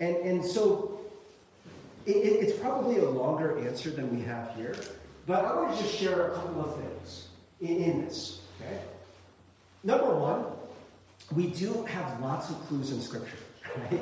And, 0.00 0.14
and 0.16 0.44
so 0.44 1.00
it, 2.06 2.16
it, 2.16 2.42
it's 2.42 2.58
probably 2.58 2.98
a 2.98 3.08
longer 3.08 3.58
answer 3.66 3.90
than 3.90 4.14
we 4.14 4.22
have 4.24 4.54
here, 4.56 4.74
but 5.26 5.44
I 5.44 5.54
want 5.54 5.76
to 5.76 5.82
just 5.82 5.94
share 5.94 6.32
a 6.32 6.34
couple 6.34 6.64
of 6.64 6.76
things 6.76 7.28
in, 7.60 7.82
in 7.82 8.04
this. 8.04 8.40
Okay? 8.60 8.78
Number 9.84 10.14
one, 10.14 10.44
we 11.34 11.48
do 11.48 11.84
have 11.84 12.20
lots 12.20 12.50
of 12.50 12.56
clues 12.66 12.90
in 12.90 13.00
Scripture, 13.00 13.38
right? 13.76 14.00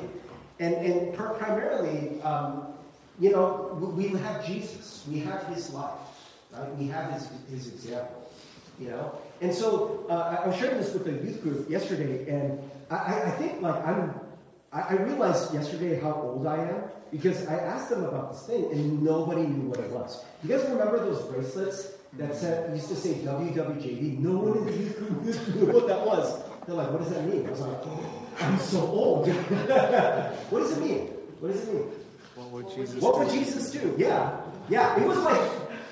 And, 0.59 0.75
and 0.75 1.13
per, 1.13 1.29
primarily, 1.29 2.21
um, 2.21 2.67
you 3.19 3.31
know, 3.31 3.77
we, 3.95 4.07
we 4.07 4.19
have 4.19 4.45
Jesus. 4.45 5.05
We 5.09 5.19
have 5.19 5.43
his 5.47 5.73
life, 5.73 5.91
right? 6.51 6.75
We 6.77 6.87
have 6.87 7.11
his, 7.13 7.29
his 7.49 7.67
example, 7.67 8.31
you 8.79 8.89
know? 8.89 9.17
And 9.41 9.53
so 9.53 10.05
uh, 10.09 10.41
I 10.43 10.47
was 10.47 10.55
sharing 10.57 10.77
this 10.77 10.93
with 10.93 11.05
the 11.05 11.13
youth 11.13 11.41
group 11.41 11.69
yesterday, 11.69 12.29
and 12.29 12.59
I, 12.89 13.21
I 13.21 13.31
think, 13.31 13.61
like, 13.61 13.85
I'm, 13.87 14.13
I 14.73 14.93
realized 14.93 15.53
yesterday 15.53 15.99
how 15.99 16.13
old 16.13 16.47
I 16.47 16.57
am 16.57 16.83
because 17.11 17.45
I 17.47 17.55
asked 17.55 17.89
them 17.89 18.05
about 18.05 18.31
this 18.31 18.43
thing, 18.43 18.71
and 18.71 19.03
nobody 19.03 19.41
knew 19.41 19.69
what 19.69 19.79
it 19.79 19.91
was. 19.91 20.23
You 20.43 20.49
guys 20.49 20.63
remember 20.69 20.97
those 20.99 21.21
bracelets 21.23 21.91
that 22.13 22.33
said, 22.33 22.73
used 22.73 22.87
to 22.87 22.95
say 22.95 23.15
WWJD? 23.15 24.19
No 24.19 24.37
one 24.37 24.67
in 24.69 25.55
knew 25.59 25.65
what 25.73 25.87
that 25.87 26.05
was. 26.05 26.41
They're 26.65 26.75
like, 26.75 26.89
what 26.89 26.99
does 26.99 27.09
that 27.09 27.25
mean? 27.25 27.47
I 27.47 27.51
was 27.51 27.59
like, 27.59 27.77
oh, 27.83 28.27
I'm 28.39 28.57
so 28.59 28.79
old. 28.79 29.27
what 30.49 30.59
does 30.59 30.77
it 30.77 30.81
mean? 30.81 31.07
What 31.41 31.51
does 31.51 31.67
it 31.67 31.73
mean? 31.73 31.91
What 32.35 32.49
would 32.51 32.69
Jesus 32.73 33.01
What 33.01 33.19
would 33.19 33.29
Jesus 33.29 33.71
do? 33.71 33.93
Yeah. 33.97 34.39
Yeah. 34.69 35.01
It 35.01 35.05
was 35.05 35.17
like 35.17 35.41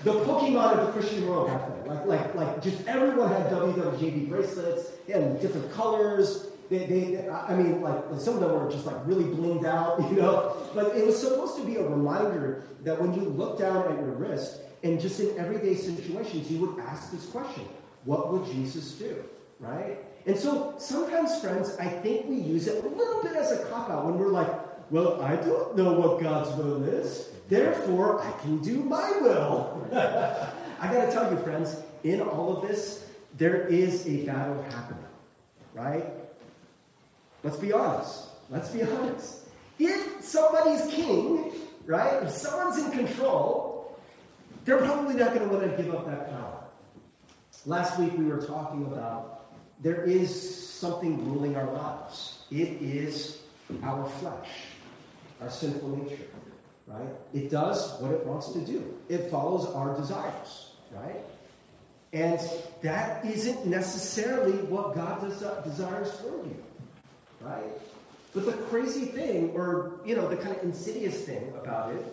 the 0.06 0.14
Pokemon 0.14 0.78
of 0.78 0.88
the 0.88 0.94
Christian 0.94 1.28
world 1.28 1.48
back 1.50 1.68
then. 1.68 1.88
Like, 1.88 2.06
like, 2.06 2.36
like 2.36 2.64
just 2.64 2.88
everyone 2.88 3.30
had 3.30 3.52
WWJD 3.52 4.30
bracelets 4.30 4.92
and 5.12 5.40
different 5.42 5.70
colors. 5.74 6.48
They, 6.70 6.86
they, 6.86 7.30
I 7.30 7.56
mean, 7.56 7.82
like 7.82 8.04
some 8.20 8.36
of 8.36 8.42
them 8.42 8.52
were 8.54 8.72
just 8.72 8.86
like 8.86 8.96
really 9.06 9.24
blinged 9.24 9.66
out, 9.66 10.00
you 10.12 10.18
know. 10.18 10.56
But 10.74 10.96
it 10.96 11.06
was 11.06 11.20
supposed 11.20 11.58
to 11.58 11.66
be 11.66 11.78
a 11.78 11.84
reminder 11.84 12.64
that 12.84 13.02
when 13.02 13.14
you 13.14 13.22
look 13.22 13.58
down 13.60 13.92
at 13.92 13.98
your 14.00 14.12
wrist, 14.12 14.62
and 14.84 15.00
just 15.00 15.20
in 15.20 15.38
everyday 15.38 15.76
situations, 15.76 16.50
you 16.50 16.60
would 16.60 16.80
ask 16.86 17.12
this 17.12 17.26
question: 17.28 17.66
What 18.06 18.32
would 18.32 18.46
Jesus 18.46 18.94
do? 18.94 19.24
Right? 19.60 19.98
And 20.26 20.38
so 20.38 20.76
sometimes, 20.78 21.40
friends, 21.42 21.76
I 21.80 21.88
think 21.88 22.28
we 22.28 22.36
use 22.36 22.68
it 22.68 22.84
a 22.84 22.88
little 22.88 23.24
bit 23.24 23.36
as 23.36 23.52
a 23.52 23.66
cop 23.66 23.90
out 23.90 24.06
when 24.06 24.18
we're 24.18 24.28
like, 24.28 24.50
well, 24.92 25.22
I 25.22 25.36
don't 25.36 25.76
know 25.76 25.94
what 25.94 26.22
God's 26.22 26.56
will 26.58 26.84
is, 26.84 27.30
therefore 27.48 28.22
I 28.22 28.32
can 28.42 28.60
do 28.60 28.84
my 28.84 29.12
will. 29.22 29.88
I 30.80 30.94
got 30.94 31.06
to 31.06 31.12
tell 31.12 31.32
you, 31.32 31.40
friends, 31.40 31.82
in 32.04 32.22
all 32.22 32.58
of 32.58 32.68
this, 32.68 33.06
there 33.38 33.68
is 33.68 34.08
a 34.08 34.26
battle 34.26 34.62
happening, 34.64 35.06
right? 35.74 36.06
Let's 37.44 37.58
be 37.58 37.72
honest. 37.72 38.28
Let's 38.50 38.70
be 38.70 38.84
honest. 38.84 39.48
If 39.78 40.24
somebody's 40.24 40.94
king, 40.94 41.52
right, 41.86 42.24
if 42.24 42.32
someone's 42.32 42.78
in 42.84 42.92
control, 42.92 43.98
they're 44.66 44.78
probably 44.78 45.16
not 45.16 45.34
going 45.34 45.48
to 45.48 45.56
want 45.56 45.70
to 45.70 45.82
give 45.82 45.94
up 45.94 46.06
that 46.08 46.30
power. 46.30 46.64
Last 47.66 48.00
week 48.00 48.18
we 48.18 48.26
were 48.26 48.46
talking 48.46 48.86
about 48.86 49.46
there 49.82 50.04
is 50.04 50.70
something 50.70 51.32
ruling 51.32 51.56
our 51.56 51.72
lives. 51.72 52.40
It 52.52 52.82
is 52.82 53.40
our 53.84 54.10
flesh, 54.10 54.50
our 55.42 55.50
sinful 55.50 55.90
nature, 55.90 56.24
right? 56.88 57.08
It 57.34 57.50
does 57.50 58.00
what 58.02 58.12
it 58.12 58.26
wants 58.26 58.52
to 58.54 58.60
do. 58.60 58.98
It 59.08 59.30
follows 59.30 59.68
our 59.68 59.96
desires, 59.96 60.72
right? 60.92 61.22
And 62.12 62.40
that 62.82 63.24
isn't 63.26 63.66
necessarily 63.66 64.58
what 64.64 64.96
God 64.96 65.22
desires 65.64 66.12
for 66.20 66.28
you, 66.46 66.64
right? 67.42 67.72
But 68.34 68.46
the 68.46 68.54
crazy 68.54 69.06
thing, 69.06 69.52
or 69.52 70.00
you 70.06 70.16
know, 70.16 70.28
the 70.28 70.38
kind 70.38 70.56
of 70.56 70.64
insidious 70.64 71.24
thing 71.24 71.52
about 71.62 71.94
it, 71.94 72.06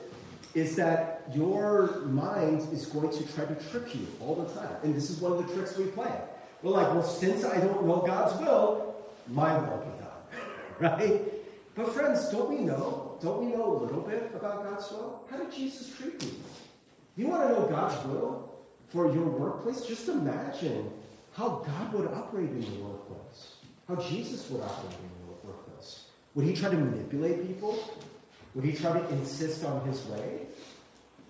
is 0.55 0.75
that 0.77 1.23
your 1.35 2.01
mind 2.07 2.67
is 2.73 2.87
going 2.87 3.11
to 3.11 3.35
try 3.35 3.45
to 3.45 3.55
trick 3.71 3.95
you 3.95 4.07
all 4.21 4.35
the 4.37 4.53
time. 4.59 4.77
And 4.83 4.95
this 4.95 5.11
is 5.11 5.21
one 5.21 5.33
of 5.33 5.47
the 5.47 5.55
tricks 5.55 5.77
we 5.77 5.85
play. 5.87 6.13
We're 6.63 6.71
like, 6.73 6.89
well, 6.89 7.03
since 7.03 7.45
I 7.45 7.59
don't 7.61 7.87
know 7.87 8.03
God's 8.07 8.41
will, 8.41 8.97
my 9.29 9.59
will 9.59 9.79
be 9.79 10.03
done, 10.03 10.41
right? 10.81 11.23
But 11.75 11.93
friends, 11.93 12.31
don't 12.31 12.49
we 12.49 12.57
know? 12.57 13.19
Don't 13.23 13.45
we 13.45 13.53
know 13.53 13.77
a 13.77 13.79
little 13.85 14.01
bit 14.01 14.33
about 14.35 14.65
God's 14.65 14.91
will? 14.91 15.27
How 15.31 15.37
did 15.37 15.53
Jesus 15.53 15.95
treat 15.95 16.23
you? 16.23 16.33
You 17.17 17.29
want 17.29 17.43
to 17.43 17.49
know 17.51 17.67
God's 17.67 18.03
will 18.07 18.55
for 18.89 19.13
your 19.13 19.27
workplace? 19.27 19.85
Just 19.85 20.09
imagine 20.09 20.91
how 21.33 21.63
God 21.67 21.93
would 21.93 22.09
operate 22.15 22.49
in 22.51 22.63
your 22.63 22.89
workplace. 22.89 23.56
How 23.89 23.95
Jesus 23.97 24.51
would 24.51 24.63
operate 24.63 24.95
in 24.95 25.27
your 25.27 25.37
workplace. 25.45 26.07
Would 26.35 26.47
he 26.47 26.55
try 26.55 26.71
to 26.71 26.77
manipulate 26.77 27.47
people? 27.47 27.79
Would 28.55 28.65
he 28.65 28.73
try 28.73 28.99
to 28.99 29.09
insist 29.11 29.65
on 29.65 29.87
his 29.87 30.05
way? 30.07 30.47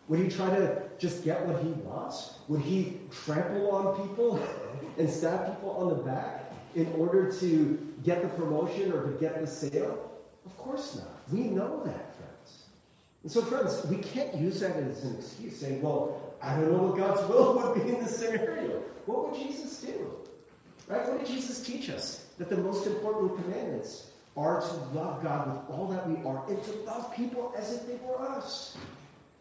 Would 0.08 0.20
he 0.20 0.28
try 0.28 0.48
to 0.50 0.82
just 0.98 1.24
get 1.24 1.44
what 1.46 1.62
he 1.62 1.68
wants? 1.70 2.34
Would 2.48 2.62
he 2.62 2.98
trample 3.10 3.70
on 3.72 4.08
people 4.08 4.40
and 4.98 5.10
stab 5.10 5.54
people 5.54 5.70
on 5.72 5.88
the 5.88 6.02
back 6.02 6.52
in 6.74 6.90
order 6.92 7.30
to 7.40 7.94
get 8.04 8.22
the 8.22 8.28
promotion 8.28 8.92
or 8.92 9.10
to 9.10 9.18
get 9.18 9.40
the 9.40 9.46
sale? 9.46 10.10
Of 10.46 10.56
course 10.56 10.96
not. 10.96 11.08
We 11.32 11.48
know 11.48 11.82
that, 11.84 12.16
friends. 12.16 12.62
And 13.22 13.32
so, 13.32 13.42
friends, 13.42 13.84
we 13.86 13.96
can't 13.96 14.34
use 14.36 14.60
that 14.60 14.76
as 14.76 15.02
an 15.02 15.16
excuse, 15.16 15.58
saying, 15.58 15.82
well, 15.82 16.34
I 16.40 16.54
don't 16.54 16.70
know 16.70 16.84
what 16.84 16.96
God's 16.96 17.28
will 17.28 17.54
would 17.54 17.82
be 17.82 17.92
in 17.92 18.02
this 18.02 18.16
scenario. 18.16 18.82
What 19.06 19.30
would 19.30 19.40
Jesus 19.40 19.80
do? 19.80 20.12
Right? 20.86 21.06
What 21.08 21.18
did 21.18 21.26
Jesus 21.26 21.64
teach 21.66 21.90
us? 21.90 22.25
That 22.38 22.50
the 22.50 22.56
most 22.58 22.86
important 22.86 23.42
commandments 23.42 24.10
are 24.36 24.60
to 24.60 24.74
love 24.98 25.22
God 25.22 25.48
with 25.48 25.70
all 25.70 25.88
that 25.88 26.08
we 26.08 26.16
are 26.24 26.46
and 26.48 26.62
to 26.62 26.72
love 26.82 27.14
people 27.16 27.54
as 27.56 27.72
if 27.72 27.86
they 27.86 27.96
were 28.06 28.20
us. 28.20 28.76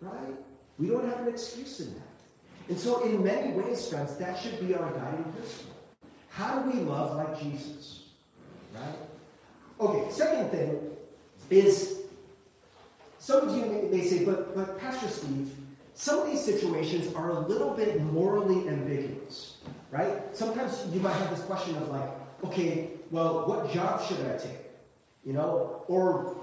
Right? 0.01 0.35
We 0.79 0.87
don't 0.87 1.07
have 1.09 1.19
an 1.19 1.27
excuse 1.27 1.79
in 1.81 1.93
that. 1.93 2.01
And 2.69 2.79
so, 2.79 3.03
in 3.03 3.23
many 3.23 3.53
ways, 3.53 3.87
friends, 3.87 4.15
that 4.17 4.39
should 4.39 4.59
be 4.65 4.73
our 4.73 4.89
guiding 4.91 5.23
principle. 5.33 5.75
How 6.29 6.59
do 6.59 6.71
we 6.71 6.79
love 6.83 7.15
like 7.15 7.39
Jesus? 7.41 8.05
Right? 8.73 8.95
Okay, 9.79 10.11
second 10.11 10.49
thing 10.49 10.79
is 11.49 11.95
some 13.25 13.49
of 13.49 13.57
you 13.57 13.89
may, 13.91 14.03
say, 14.03 14.23
but, 14.23 14.55
but 14.55 14.79
Pastor 14.79 15.07
Steve, 15.07 15.51
some 15.95 16.19
of 16.19 16.27
these 16.27 16.43
situations 16.43 17.11
are 17.15 17.31
a 17.31 17.39
little 17.39 17.71
bit 17.71 17.99
morally 17.99 18.67
ambiguous, 18.67 19.57
right? 19.89 20.13
Sometimes 20.31 20.85
you 20.93 20.99
might 20.99 21.13
have 21.13 21.31
this 21.31 21.43
question 21.45 21.75
of 21.75 21.89
like, 21.89 22.09
okay, 22.43 22.89
well, 23.11 23.47
what 23.47 23.71
job 23.71 24.05
should 24.05 24.19
I 24.25 24.37
take? 24.37 24.59
You 25.25 25.33
know, 25.33 25.83
or 25.87 26.35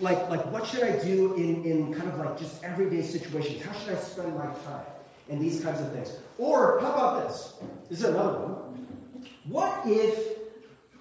like, 0.00 0.28
like 0.30 0.44
what 0.52 0.66
should 0.66 0.84
I 0.84 1.02
do 1.02 1.34
in, 1.34 1.64
in 1.64 1.94
kind 1.94 2.08
of 2.08 2.18
like 2.18 2.38
just 2.38 2.62
everyday 2.62 3.02
situations? 3.02 3.62
How 3.62 3.72
should 3.72 3.94
I 3.94 3.96
spend 3.96 4.36
my 4.36 4.44
time? 4.44 4.86
And 5.28 5.40
these 5.40 5.62
kinds 5.62 5.80
of 5.80 5.92
things. 5.92 6.16
Or 6.38 6.80
how 6.80 6.92
about 6.92 7.28
this? 7.28 7.54
This 7.88 8.00
is 8.00 8.04
another 8.04 8.38
one. 8.38 9.24
What 9.44 9.82
if 9.84 10.38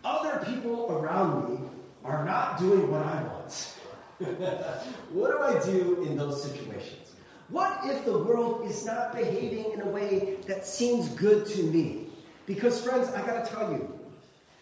other 0.03 0.43
people 0.45 0.91
around 0.91 1.49
me 1.49 1.69
are 2.03 2.25
not 2.25 2.57
doing 2.59 2.91
what 2.91 3.03
I 3.03 3.23
want? 3.23 3.75
what 5.11 5.31
do 5.31 5.41
I 5.41 5.63
do 5.63 6.03
in 6.03 6.17
those 6.17 6.43
situations? 6.43 7.13
What 7.49 7.79
if 7.83 8.05
the 8.05 8.17
world 8.17 8.69
is 8.69 8.85
not 8.85 9.15
behaving 9.15 9.71
in 9.73 9.81
a 9.81 9.87
way 9.87 10.37
that 10.47 10.65
seems 10.65 11.09
good 11.09 11.45
to 11.47 11.63
me? 11.63 12.07
Because, 12.45 12.81
friends, 12.83 13.09
I 13.09 13.25
gotta 13.25 13.49
tell 13.49 13.71
you, 13.71 13.98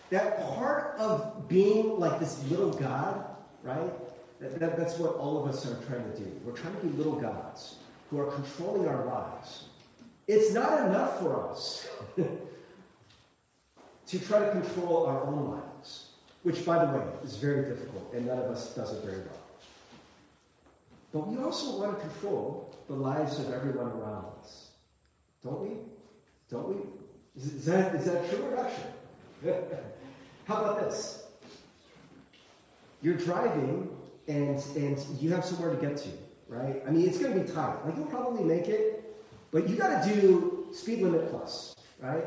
that 0.09 0.55
part 0.55 0.95
of 0.97 1.47
being 1.47 1.99
like 1.99 2.19
this 2.19 2.43
little 2.49 2.71
God, 2.71 3.25
right? 3.63 3.91
That, 4.39 4.59
that, 4.59 4.77
that's 4.77 4.97
what 4.97 5.15
all 5.15 5.43
of 5.43 5.49
us 5.49 5.65
are 5.65 5.75
trying 5.85 6.09
to 6.11 6.17
do. 6.17 6.31
We're 6.45 6.53
trying 6.53 6.75
to 6.75 6.85
be 6.85 6.97
little 6.97 7.15
gods 7.15 7.75
who 8.09 8.19
are 8.19 8.31
controlling 8.31 8.87
our 8.87 9.05
lives. 9.05 9.65
It's 10.27 10.53
not 10.53 10.87
enough 10.87 11.19
for 11.19 11.49
us 11.49 11.87
to 14.07 14.19
try 14.19 14.39
to 14.39 14.51
control 14.51 15.05
our 15.05 15.23
own 15.25 15.51
lives, 15.51 16.11
which, 16.43 16.65
by 16.65 16.85
the 16.85 16.91
way, 16.91 17.03
is 17.23 17.35
very 17.37 17.69
difficult, 17.69 18.13
and 18.13 18.27
none 18.27 18.37
of 18.37 18.45
us 18.45 18.73
does 18.75 18.93
it 18.93 19.03
very 19.03 19.19
well. 19.19 19.37
But 21.13 21.27
we 21.27 21.37
also 21.43 21.79
want 21.79 21.97
to 21.97 22.07
control 22.07 22.75
the 22.87 22.93
lives 22.93 23.39
of 23.39 23.51
everyone 23.51 23.87
around 23.87 24.25
us. 24.39 24.69
Don't 25.43 25.61
we? 25.61 25.69
Don't 26.49 26.69
we? 26.69 26.75
Is, 27.35 27.53
is 27.53 27.65
that, 27.65 27.95
is 27.95 28.05
that 28.05 28.29
true 28.29 28.45
or 28.45 28.55
not 28.55 28.73
true? 28.73 28.91
How 30.45 30.63
about 30.63 30.79
this? 30.79 31.23
You're 33.01 33.17
driving 33.17 33.89
and, 34.27 34.63
and 34.75 35.05
you 35.19 35.31
have 35.31 35.45
somewhere 35.45 35.69
to 35.69 35.77
get 35.77 35.97
to, 35.97 36.09
right? 36.47 36.81
I 36.87 36.91
mean, 36.91 37.07
it's 37.07 37.17
going 37.17 37.33
to 37.33 37.39
be 37.39 37.51
tight. 37.51 37.85
Like, 37.85 37.95
you'll 37.95 38.07
probably 38.07 38.43
make 38.43 38.67
it, 38.67 39.15
but 39.51 39.69
you 39.69 39.75
got 39.75 40.03
to 40.03 40.13
do 40.13 40.67
speed 40.73 41.01
limit 41.01 41.29
plus, 41.29 41.75
right? 42.01 42.23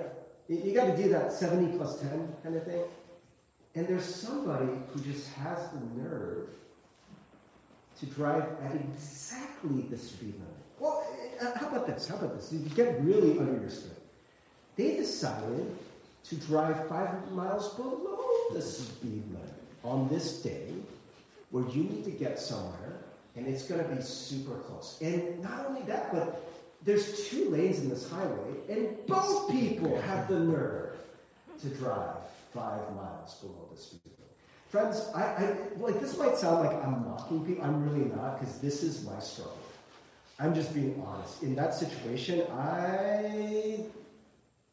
You, 0.48 0.74
got 0.74 0.86
to 0.86 0.96
do 0.96 1.08
that 1.10 1.32
70 1.32 1.76
plus 1.76 2.00
10 2.00 2.36
kind 2.42 2.56
of 2.56 2.64
thing. 2.64 2.82
And 3.74 3.86
there's 3.86 4.04
somebody 4.04 4.68
who 4.92 5.00
just 5.00 5.32
has 5.34 5.58
the 5.70 6.02
nerve 6.02 6.48
to 8.00 8.06
drive 8.06 8.44
at 8.62 8.74
exactly 8.74 9.82
the 9.82 9.96
speed 9.96 10.34
limit. 10.34 10.48
Well, 10.78 11.06
uh, 11.40 11.58
how 11.58 11.68
about 11.68 11.86
this? 11.86 12.08
How 12.08 12.16
about 12.16 12.34
this? 12.34 12.52
You 12.52 12.58
get 12.70 13.00
really 13.02 13.38
under 13.38 13.60
your 13.60 13.70
skin. 13.70 13.90
They 14.76 14.96
decided 14.96 15.76
to 16.24 16.34
drive 16.36 16.88
500 16.88 17.32
miles 17.32 17.74
below 17.74 18.20
the 18.52 18.62
speed 18.62 19.22
limit 19.32 19.54
on 19.82 20.08
this 20.08 20.42
day 20.42 20.72
where 21.50 21.66
you 21.68 21.84
need 21.84 22.04
to 22.04 22.10
get 22.10 22.38
somewhere 22.38 22.98
and 23.36 23.46
it's 23.46 23.64
going 23.64 23.82
to 23.82 23.94
be 23.94 24.02
super 24.02 24.56
close. 24.60 24.98
And 25.00 25.42
not 25.42 25.66
only 25.68 25.82
that, 25.82 26.12
but 26.12 26.46
there's 26.84 27.28
two 27.28 27.48
lanes 27.50 27.78
in 27.80 27.88
this 27.88 28.08
highway 28.10 28.54
and 28.68 28.96
both 29.06 29.50
people 29.50 30.00
have 30.02 30.28
the 30.28 30.38
nerve 30.38 30.96
to 31.62 31.68
drive 31.68 32.16
five 32.54 32.94
miles 32.94 33.34
below 33.34 33.68
the 33.72 33.80
speed 33.80 34.00
limit. 34.04 34.20
Friends, 34.68 35.10
I, 35.14 35.22
I, 35.22 35.56
like 35.78 36.00
this 36.00 36.16
might 36.16 36.36
sound 36.36 36.64
like 36.64 36.84
I'm 36.84 37.04
mocking 37.04 37.44
people. 37.44 37.64
I'm 37.64 37.88
really 37.88 38.08
not, 38.08 38.38
because 38.38 38.58
this 38.58 38.82
is 38.82 39.04
my 39.04 39.18
struggle. 39.18 39.58
I'm 40.38 40.54
just 40.54 40.72
being 40.72 41.02
honest. 41.06 41.42
In 41.42 41.54
that 41.56 41.74
situation, 41.74 42.46
I 42.52 43.84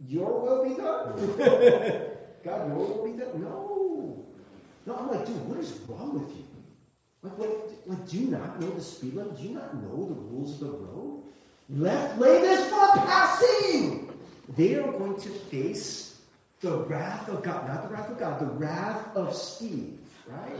your 0.06 0.42
will 0.42 0.64
be 0.64 0.76
done. 0.76 1.16
God, 2.44 2.68
your 2.68 2.78
will 2.78 3.06
be 3.06 3.18
done. 3.20 3.42
No. 3.42 4.26
No, 4.86 4.96
I'm 4.96 5.10
like, 5.10 5.26
dude, 5.26 5.48
what 5.50 5.60
is 5.60 5.80
wrong 5.88 6.20
with 6.20 6.30
you? 6.36 6.46
Like, 7.24 7.38
what, 7.38 7.72
like, 7.88 8.08
do 8.08 8.18
you 8.18 8.28
not 8.30 8.62
know 8.62 8.70
the 8.70 8.82
speed 8.82 9.16
limit? 9.16 9.38
Do 9.38 9.44
you 9.44 9.56
not 9.56 9.76
know 9.76 10.06
the 10.08 10.14
rules 10.14 10.54
of 10.54 10.60
the 10.60 10.78
road? 10.78 11.24
Left 11.70 12.18
lane 12.20 12.46
is 12.46 12.68
for 12.68 12.88
passing. 12.94 14.10
They 14.56 14.76
are 14.76 14.92
going 14.92 15.20
to 15.20 15.30
face 15.30 16.22
the 16.62 16.78
wrath 16.78 17.28
of 17.28 17.44
God, 17.44 17.68
not 17.68 17.84
the 17.84 17.90
wrath 17.90 18.10
of 18.10 18.18
God, 18.18 18.40
the 18.40 18.46
wrath 18.46 19.16
of 19.16 19.36
Steve, 19.36 20.00
right? 20.28 20.56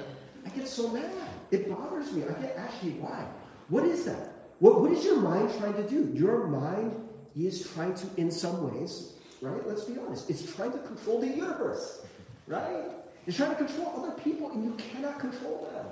I 0.46 0.50
get 0.50 0.68
so 0.68 0.90
mad. 0.90 1.10
It 1.52 1.70
bothers 1.70 2.12
me. 2.12 2.24
I 2.24 2.34
get 2.42 2.56
actually 2.58 2.92
why. 2.94 3.26
What 3.70 3.86
is 3.86 4.06
that? 4.06 4.34
What, 4.60 4.82
what 4.82 4.92
is 4.92 5.06
your 5.06 5.22
mind 5.22 5.52
trying 5.58 5.74
to 5.76 5.88
do? 5.88 6.12
Your 6.14 6.48
mind 6.48 7.08
is 7.36 7.70
trying 7.74 7.94
to, 7.96 8.08
in 8.18 8.32
some 8.32 8.74
ways, 8.74 9.14
right? 9.42 9.66
Let's 9.68 9.84
be 9.84 10.00
honest, 10.00 10.30
it's 10.30 10.54
trying 10.56 10.72
to 10.72 10.80
control 10.80 11.20
the 11.20 11.28
universe, 11.28 12.06
right? 12.48 12.86
It's 13.26 13.38
trying 13.38 13.52
to 13.52 13.56
control 13.56 13.94
other 13.98 14.22
people, 14.22 14.52
and 14.52 14.64
you 14.64 14.74
cannot 14.92 15.20
control 15.20 15.70
them, 15.72 15.86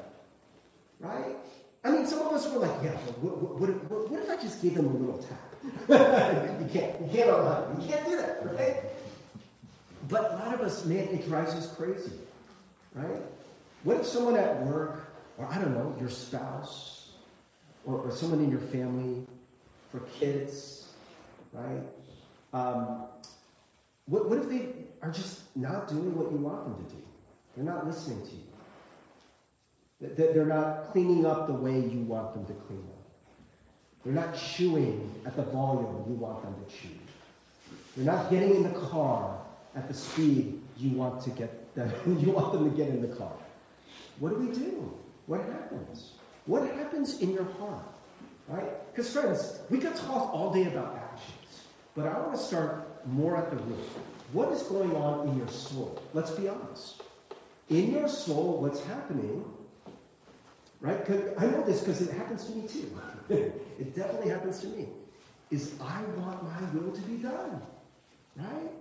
right? 1.00 1.36
I 1.84 1.92
mean, 1.92 2.08
some 2.08 2.20
of 2.22 2.34
us 2.34 2.52
were 2.52 2.60
like, 2.60 2.84
yeah, 2.84 2.92
what, 3.22 3.38
what, 3.38 3.70
what, 3.90 4.10
what 4.10 4.24
if 4.24 4.30
I 4.30 4.38
just 4.38 4.62
gave 4.62 4.74
them 4.76 4.88
a 4.88 4.90
little 4.90 5.20
tap? 5.20 5.56
you 5.90 6.70
can't. 6.74 7.00
You 7.02 7.10
can't. 7.12 7.82
You 7.82 7.88
can't 7.88 8.06
do 8.06 8.16
that, 8.18 8.46
right? 8.56 8.78
But 10.10 10.32
a 10.32 10.36
lot 10.36 10.54
of 10.54 10.62
us, 10.62 10.86
man, 10.86 11.08
it 11.10 11.28
drives 11.28 11.54
us 11.54 11.72
crazy, 11.76 12.12
right? 12.94 13.22
What 13.84 13.98
if 13.98 14.06
someone 14.06 14.36
at 14.36 14.66
work, 14.66 15.12
or 15.38 15.46
I 15.46 15.60
don't 15.60 15.74
know, 15.74 15.96
your 16.00 16.10
spouse, 16.10 17.12
or, 17.86 18.00
or 18.00 18.12
someone 18.12 18.40
in 18.40 18.50
your 18.50 18.60
family, 18.60 19.28
for 19.92 20.00
kids, 20.20 20.88
right? 21.54 21.84
Um, 22.54 23.04
what, 24.08 24.30
what 24.30 24.40
if 24.40 24.50
they 24.50 24.70
are 25.02 25.12
just 25.12 25.56
not 25.56 25.88
doing 25.88 26.16
what 26.16 26.32
you 26.32 26.38
want 26.38 26.66
them 26.66 26.86
to 26.86 26.96
do? 26.96 27.02
They're 27.56 27.66
not 27.66 27.88
listening 27.88 28.22
to 28.26 28.32
you. 28.32 28.46
They're 30.16 30.46
not 30.46 30.92
cleaning 30.92 31.26
up 31.26 31.48
the 31.48 31.54
way 31.54 31.80
you 31.80 32.02
want 32.02 32.34
them 32.34 32.46
to 32.46 32.54
clean 32.66 32.80
up. 32.80 32.96
They're 34.04 34.14
not 34.14 34.36
chewing 34.36 35.10
at 35.26 35.36
the 35.36 35.44
volume 35.44 36.04
you 36.08 36.14
want 36.16 36.44
them 36.44 36.54
to 36.54 36.76
chew. 36.76 36.90
They're 37.96 38.06
not 38.06 38.30
getting 38.30 38.56
in 38.56 38.64
the 38.64 38.78
car 38.80 39.40
at 39.76 39.88
the 39.88 39.94
speed 39.94 40.62
you 40.78 40.92
want 40.92 41.24
to 41.24 41.30
get 41.32 41.74
them, 41.76 41.92
you 42.20 42.32
want 42.32 42.54
them 42.54 42.70
to 42.70 42.76
get 42.76 42.90
in 42.90 43.02
the 43.02 43.16
car. 43.16 43.32
What 44.20 44.30
do 44.30 44.36
we 44.36 44.54
do? 44.54 44.94
What 45.26 45.42
happens? 45.42 46.12
What 46.46 46.70
happens 46.76 47.22
in 47.22 47.34
your 47.34 47.48
heart? 47.60 47.86
Right? 48.48 48.94
Because, 48.94 49.12
friends, 49.12 49.60
we 49.70 49.80
could 49.80 49.96
talk 49.96 50.34
all 50.34 50.54
day 50.54 50.66
about 50.66 50.96
actions, 50.96 51.64
but 51.96 52.06
I 52.06 52.20
want 52.20 52.34
to 52.34 52.38
start 52.38 52.88
more 53.08 53.38
at 53.38 53.50
the 53.50 53.58
root. 53.58 53.90
What 54.32 54.52
is 54.52 54.64
going 54.64 54.96
on 54.96 55.28
in 55.30 55.38
your 55.38 55.48
soul? 55.48 56.02
Let's 56.14 56.32
be 56.32 56.48
honest. 56.48 57.02
In 57.70 57.92
your 57.92 58.08
soul, 58.08 58.62
what's 58.62 58.84
happening, 58.86 59.46
right? 60.82 61.00
I 61.38 61.46
know 61.48 61.64
this 61.64 61.80
because 61.80 62.02
it 62.02 62.14
happens 62.14 62.46
to 62.46 62.52
me 62.56 62.68
too. 62.68 62.92
it 63.30 63.96
definitely 63.96 64.30
happens 64.30 64.60
to 64.60 64.68
me. 64.68 64.88
Is 65.52 65.76
I 65.82 66.02
want 66.18 66.44
my 66.44 66.60
will 66.74 66.92
to 66.92 67.02
be 67.02 67.18
done, 67.18 67.62
right? 68.36 68.72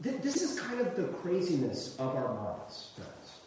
This 0.00 0.42
is 0.42 0.60
kind 0.60 0.80
of 0.80 0.94
the 0.94 1.04
craziness 1.04 1.96
of 1.98 2.14
our 2.14 2.34
minds, 2.34 2.90
friends. 2.96 3.40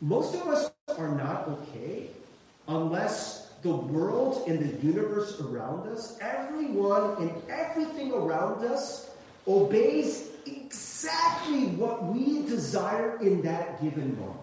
Most 0.00 0.34
of 0.34 0.46
us 0.46 0.70
are 0.96 1.08
not 1.08 1.48
okay 1.48 2.08
unless 2.68 3.41
the 3.62 3.74
world 3.74 4.44
and 4.48 4.58
the 4.58 4.86
universe 4.86 5.40
around 5.40 5.88
us, 5.88 6.18
everyone 6.20 7.16
and 7.22 7.32
everything 7.48 8.12
around 8.12 8.64
us, 8.64 9.10
obeys 9.46 10.28
exactly 10.46 11.66
what 11.76 12.04
we 12.04 12.42
desire 12.42 13.18
in 13.20 13.40
that 13.42 13.80
given 13.80 14.18
moment. 14.18 14.38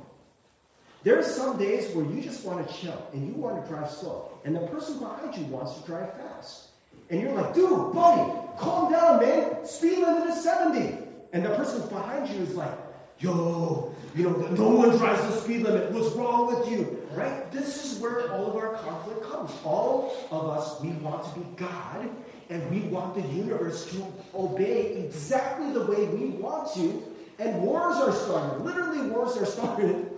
There 1.04 1.18
are 1.18 1.24
some 1.24 1.58
days 1.58 1.94
where 1.96 2.06
you 2.06 2.22
just 2.22 2.46
want 2.46 2.68
to 2.68 2.74
chill 2.74 3.08
and 3.14 3.28
you 3.28 3.34
want 3.34 3.64
to 3.64 3.70
drive 3.70 3.90
slow, 3.90 4.32
and 4.44 4.56
the 4.56 4.68
person 4.68 5.00
behind 5.00 5.36
you 5.36 5.46
wants 5.46 5.80
to 5.80 5.86
drive 5.86 6.14
fast. 6.16 6.70
And 7.10 7.22
you're 7.22 7.34
like, 7.34 7.54
dude, 7.54 7.94
buddy, 7.94 8.32
calm 8.58 8.92
down, 8.92 9.20
man. 9.20 9.66
Speed 9.66 10.00
limit 10.00 10.30
is 10.30 10.44
70. 10.44 10.98
And 11.34 11.46
the 11.46 11.50
person 11.56 11.88
behind 11.90 12.30
you 12.30 12.44
is 12.44 12.56
like, 12.56 12.72
yo, 13.20 13.94
you 14.16 14.24
know, 14.24 14.32
no 14.32 14.70
one 14.70 14.98
drives 14.98 15.22
the 15.24 15.42
speed 15.42 15.62
limit. 15.62 15.92
What's 15.92 16.16
wrong 16.16 16.48
with 16.48 16.72
you? 16.72 17.08
Right? 17.14 17.52
This 17.52 17.86
is 17.86 18.00
where 18.00 18.32
all 18.32 18.48
of 18.48 18.56
our 18.56 18.76
conflict 18.76 19.24
comes. 19.24 19.52
All 19.64 20.16
of 20.32 20.46
us, 20.46 20.82
we 20.82 20.90
want 20.90 21.24
to 21.26 21.40
be 21.40 21.46
God, 21.58 22.10
and 22.50 22.72
we 22.72 22.88
want 22.90 23.16
the 23.16 23.22
universe 23.34 23.90
to 23.92 24.06
obey 24.34 24.96
exactly 24.98 25.72
the 25.72 25.86
way 25.86 26.06
we 26.06 26.30
want 26.30 26.74
to. 26.76 27.04
And 27.40 27.62
wars 27.62 27.98
are 27.98 28.14
started. 28.14 28.64
Literally, 28.64 29.10
wars 29.10 29.38
are 29.38 29.46
started 29.46 30.12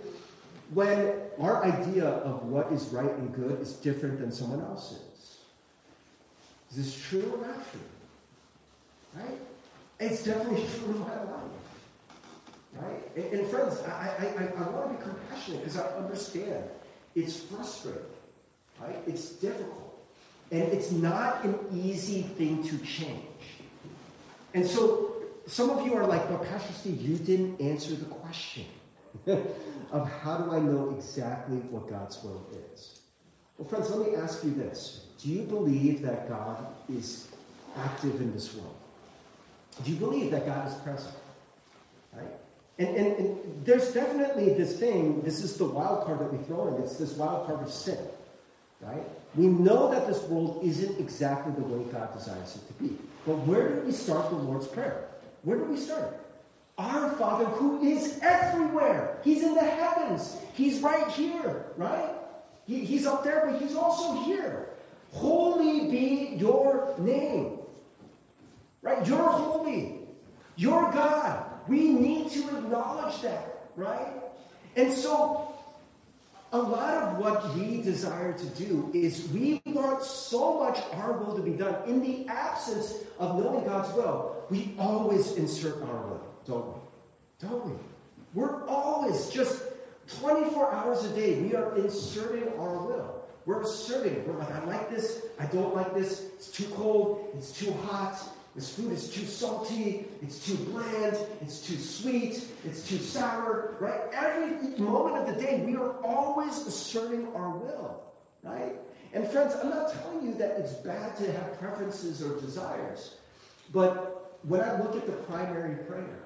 when 0.74 1.14
our 1.40 1.64
idea 1.64 2.06
of 2.06 2.44
what 2.44 2.72
is 2.72 2.86
right 2.86 3.10
and 3.10 3.34
good 3.34 3.60
is 3.60 3.74
different 3.74 4.18
than 4.18 4.32
someone 4.32 4.60
else's. 4.60 4.98
Is 6.70 6.76
this 6.76 7.08
true 7.08 7.32
or 7.34 7.46
not 7.46 7.70
true? 7.70 7.80
Right? 9.14 9.38
It's 10.00 10.24
definitely 10.24 10.66
true 10.78 10.94
in 10.94 11.00
my 11.00 11.22
life. 11.24 11.42
Right? 12.74 13.16
And, 13.16 13.40
and 13.40 13.48
friends, 13.48 13.80
I, 13.86 13.90
I, 13.90 14.42
I, 14.42 14.64
I 14.64 14.68
want 14.70 14.98
to 14.98 15.04
be 15.04 15.10
compassionate 15.10 15.60
because 15.60 15.78
I 15.78 15.86
understand 15.96 16.64
it's 17.14 17.40
frustrating. 17.40 18.02
Right? 18.80 18.96
It's 19.06 19.30
difficult. 19.30 20.04
And 20.50 20.62
it's 20.62 20.90
not 20.90 21.44
an 21.44 21.58
easy 21.72 22.22
thing 22.22 22.62
to 22.64 22.78
change. 22.78 23.22
And 24.54 24.66
so 24.66 25.12
some 25.46 25.70
of 25.70 25.86
you 25.86 25.94
are 25.94 26.06
like, 26.06 26.28
but 26.28 26.44
Pastor 26.44 26.72
Steve, 26.72 27.00
you 27.00 27.16
didn't 27.16 27.60
answer 27.60 27.94
the 27.94 28.04
question 28.04 28.66
of 29.26 30.10
how 30.20 30.38
do 30.38 30.52
I 30.52 30.58
know 30.58 30.94
exactly 30.96 31.56
what 31.56 31.88
God's 31.88 32.22
will 32.22 32.46
is. 32.72 33.00
Well, 33.58 33.68
friends, 33.68 33.90
let 33.90 34.08
me 34.08 34.16
ask 34.16 34.44
you 34.44 34.52
this. 34.54 35.06
Do 35.22 35.28
you 35.28 35.42
believe 35.42 36.02
that 36.02 36.28
God 36.28 36.66
is 36.88 37.28
active 37.76 38.20
in 38.20 38.32
this 38.32 38.54
world? 38.54 38.74
Do 39.84 39.90
you 39.90 39.96
believe 39.96 40.30
that 40.32 40.46
God 40.46 40.68
is 40.68 40.74
present? 40.74 41.14
And, 42.78 42.88
and, 42.88 43.16
and 43.18 43.64
there's 43.64 43.92
definitely 43.92 44.54
this 44.54 44.78
thing, 44.78 45.22
this 45.22 45.42
is 45.42 45.56
the 45.56 45.64
wild 45.64 46.06
card 46.06 46.20
that 46.20 46.32
we 46.32 46.42
throw 46.44 46.74
in, 46.74 46.82
it's 46.82 46.96
this 46.96 47.12
wild 47.12 47.46
card 47.46 47.60
of 47.60 47.70
sin. 47.70 47.98
Right? 48.80 49.04
We 49.36 49.46
know 49.46 49.90
that 49.90 50.06
this 50.06 50.22
world 50.24 50.60
isn't 50.64 50.98
exactly 50.98 51.52
the 51.54 51.62
way 51.62 51.84
God 51.92 52.12
desires 52.12 52.56
it 52.56 52.66
to 52.66 52.82
be. 52.82 52.98
But 53.26 53.36
where 53.46 53.68
did 53.68 53.86
we 53.86 53.92
start 53.92 54.28
the 54.30 54.36
Lord's 54.36 54.66
Prayer? 54.66 55.08
Where 55.44 55.58
did 55.58 55.68
we 55.68 55.76
start 55.76 56.18
Our 56.78 57.10
Father 57.12 57.44
who 57.44 57.82
is 57.82 58.18
everywhere. 58.22 59.18
He's 59.22 59.42
in 59.42 59.54
the 59.54 59.60
heavens. 59.60 60.36
He's 60.54 60.80
right 60.80 61.06
here, 61.08 61.66
right? 61.76 62.10
He, 62.66 62.84
he's 62.84 63.06
up 63.06 63.22
there, 63.22 63.46
but 63.46 63.60
he's 63.60 63.76
also 63.76 64.22
here. 64.22 64.70
Holy 65.12 65.90
be 65.90 66.36
your 66.36 66.94
name. 66.98 67.58
Right? 68.80 69.06
You're 69.06 69.28
holy. 69.28 70.00
You're 70.56 70.90
God. 70.92 71.51
We 71.68 71.88
need 71.88 72.30
to 72.32 72.58
acknowledge 72.58 73.20
that, 73.22 73.68
right? 73.76 74.08
And 74.76 74.92
so, 74.92 75.54
a 76.52 76.58
lot 76.58 76.94
of 76.94 77.18
what 77.18 77.54
we 77.54 77.80
desire 77.80 78.32
to 78.32 78.46
do 78.62 78.90
is 78.92 79.28
we 79.28 79.62
want 79.66 80.02
so 80.02 80.58
much 80.58 80.78
our 80.92 81.12
will 81.12 81.34
to 81.36 81.42
be 81.42 81.52
done. 81.52 81.76
In 81.86 82.02
the 82.02 82.26
absence 82.28 82.94
of 83.18 83.38
knowing 83.38 83.64
God's 83.64 83.94
will, 83.94 84.44
we 84.50 84.74
always 84.78 85.32
insert 85.36 85.82
our 85.82 86.06
will, 86.06 86.26
don't 86.46 86.66
we? 86.66 86.80
Don't 87.48 87.66
we? 87.66 87.72
We're 88.34 88.66
always 88.68 89.30
just 89.30 89.62
24 90.20 90.72
hours 90.72 91.04
a 91.04 91.14
day, 91.14 91.40
we 91.40 91.54
are 91.54 91.76
inserting 91.76 92.48
our 92.58 92.78
will. 92.78 93.22
We're 93.44 93.62
asserting. 93.62 94.26
We're 94.26 94.38
like, 94.38 94.52
I 94.52 94.64
like 94.64 94.90
this, 94.90 95.22
I 95.38 95.46
don't 95.46 95.74
like 95.74 95.94
this, 95.94 96.26
it's 96.34 96.48
too 96.48 96.66
cold, 96.74 97.32
it's 97.36 97.52
too 97.52 97.72
hot, 97.86 98.20
this 98.54 98.74
food 98.74 98.92
is 98.92 99.08
too 99.08 99.24
salty, 99.24 100.04
it's 100.20 100.44
too 100.46 100.56
bland, 100.56 101.16
it's 101.40 101.66
too 101.66 101.76
sweet, 101.76 102.44
it's 102.64 102.86
too 102.86 102.98
sour, 102.98 103.76
right? 103.80 104.00
Every 104.12 104.78
moment 104.78 105.16
of 105.16 105.34
the 105.34 105.40
day, 105.40 105.62
we 105.64 105.74
are 105.76 105.92
always 106.04 106.66
asserting 106.66 107.28
our 107.34 107.56
will, 107.56 108.02
right? 108.42 108.74
And 109.14 109.26
friends, 109.26 109.54
I'm 109.62 109.70
not 109.70 109.92
telling 109.94 110.26
you 110.26 110.34
that 110.34 110.58
it's 110.58 110.72
bad 110.74 111.16
to 111.16 111.32
have 111.32 111.58
preferences 111.58 112.22
or 112.22 112.38
desires, 112.40 113.16
but 113.72 114.38
when 114.42 114.60
I 114.60 114.78
look 114.82 114.96
at 114.96 115.06
the 115.06 115.12
primary 115.12 115.76
prayer, 115.84 116.24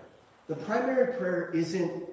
the 0.49 0.57
primary 0.57 1.17
prayer 1.17 1.51
isn't, 1.55 2.05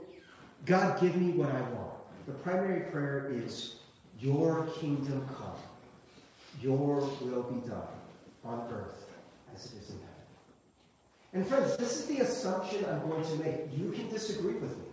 God, 0.66 1.00
give 1.02 1.16
me 1.16 1.32
what 1.32 1.50
I 1.50 1.62
want. 1.62 1.94
The 2.28 2.34
primary 2.34 2.92
prayer 2.92 3.32
is, 3.34 3.78
Your 4.20 4.68
kingdom 4.80 5.28
come, 5.36 5.58
Your 6.62 7.00
will 7.22 7.44
be 7.44 7.68
done 7.68 7.88
on 8.44 8.68
earth 8.72 9.03
as 9.56 9.66
it 9.66 9.82
is 9.82 9.90
in 9.90 9.98
heaven. 9.98 10.14
And 11.34 11.48
friends, 11.48 11.78
this 11.78 12.00
is 12.00 12.06
the 12.08 12.20
assumption 12.20 12.86
I'm 12.86 13.08
going 13.10 13.24
to 13.24 13.36
make. 13.36 13.78
You 13.78 13.92
can 13.92 14.10
disagree 14.10 14.54
with 14.54 14.78
me. 14.78 14.86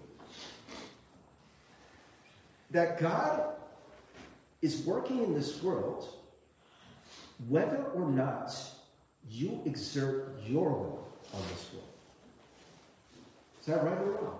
That 2.70 3.00
God 3.00 3.54
is 4.62 4.84
working 4.86 5.24
in 5.24 5.34
this 5.34 5.62
world 5.62 6.08
whether 7.48 7.82
or 7.94 8.08
not 8.08 8.54
you 9.28 9.60
exert 9.64 10.34
your 10.46 10.70
will 10.70 11.08
on 11.32 11.42
this 11.52 11.70
world. 11.72 11.86
Is 13.60 13.66
that 13.66 13.84
right 13.84 13.98
or 13.98 14.12
wrong? 14.12 14.38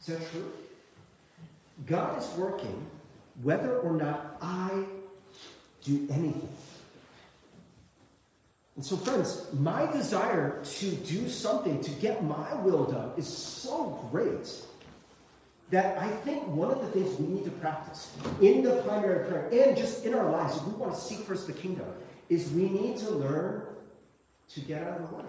Is 0.00 0.06
that 0.06 0.30
true? 0.30 0.52
God 1.86 2.18
is 2.22 2.28
working 2.36 2.86
whether 3.42 3.78
or 3.78 3.92
not 3.92 4.36
I 4.40 4.84
do 5.84 6.06
anything. 6.10 6.48
And 8.76 8.84
so, 8.84 8.96
friends, 8.96 9.46
my 9.54 9.90
desire 9.90 10.62
to 10.62 10.90
do 10.90 11.28
something, 11.30 11.80
to 11.80 11.90
get 11.92 12.22
my 12.22 12.54
will 12.56 12.84
done, 12.84 13.10
is 13.16 13.26
so 13.26 14.06
great 14.10 14.50
that 15.70 15.98
I 15.98 16.08
think 16.08 16.46
one 16.46 16.70
of 16.70 16.80
the 16.80 16.88
things 16.88 17.18
we 17.18 17.26
need 17.26 17.44
to 17.46 17.50
practice 17.52 18.14
in 18.40 18.62
the 18.62 18.82
primary 18.82 19.26
prayer 19.26 19.48
and 19.50 19.76
just 19.76 20.04
in 20.04 20.14
our 20.14 20.30
lives, 20.30 20.56
if 20.56 20.64
we 20.64 20.74
want 20.74 20.94
to 20.94 21.00
seek 21.00 21.20
first 21.20 21.46
the 21.46 21.54
kingdom, 21.54 21.86
is 22.28 22.50
we 22.52 22.68
need 22.68 22.98
to 22.98 23.10
learn 23.10 23.62
to 24.50 24.60
get 24.60 24.82
out 24.82 25.00
of 25.00 25.10
the 25.10 25.16
way. 25.16 25.24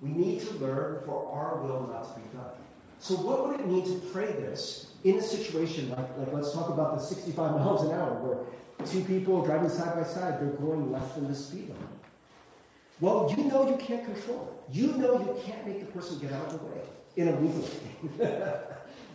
We 0.00 0.08
need 0.08 0.40
to 0.40 0.54
learn 0.54 1.02
for 1.04 1.30
our 1.30 1.62
will 1.62 1.88
not 1.92 2.14
to 2.14 2.20
be 2.20 2.36
done. 2.36 2.50
So, 3.00 3.14
what 3.14 3.48
would 3.48 3.60
it 3.60 3.66
mean 3.66 3.84
to 3.84 4.06
pray 4.08 4.32
this 4.32 4.92
in 5.04 5.16
a 5.16 5.22
situation 5.22 5.90
like, 5.90 6.18
like 6.18 6.32
let's 6.32 6.52
talk 6.52 6.70
about 6.70 6.96
the 6.96 7.04
65 7.04 7.52
miles 7.52 7.84
an 7.84 7.92
hour, 7.92 8.14
where 8.14 8.86
two 8.86 9.04
people 9.04 9.44
driving 9.44 9.68
side 9.68 9.94
by 9.94 10.04
side, 10.04 10.40
they're 10.40 10.48
going 10.52 10.90
less 10.90 11.12
than 11.12 11.28
the 11.28 11.34
speed 11.34 11.68
limit? 11.68 11.97
Well, 13.00 13.32
you 13.36 13.44
know 13.44 13.68
you 13.68 13.76
can't 13.76 14.04
control 14.04 14.52
it. 14.52 14.76
You 14.76 14.88
know 14.92 15.18
you 15.18 15.40
can't 15.44 15.66
make 15.66 15.80
the 15.80 15.86
person 15.86 16.18
get 16.18 16.32
out 16.32 16.46
of 16.46 16.58
the 16.58 16.66
way 16.66 16.80
in 17.16 17.28
a 17.28 17.40
legal 17.40 17.60
way 18.18 18.64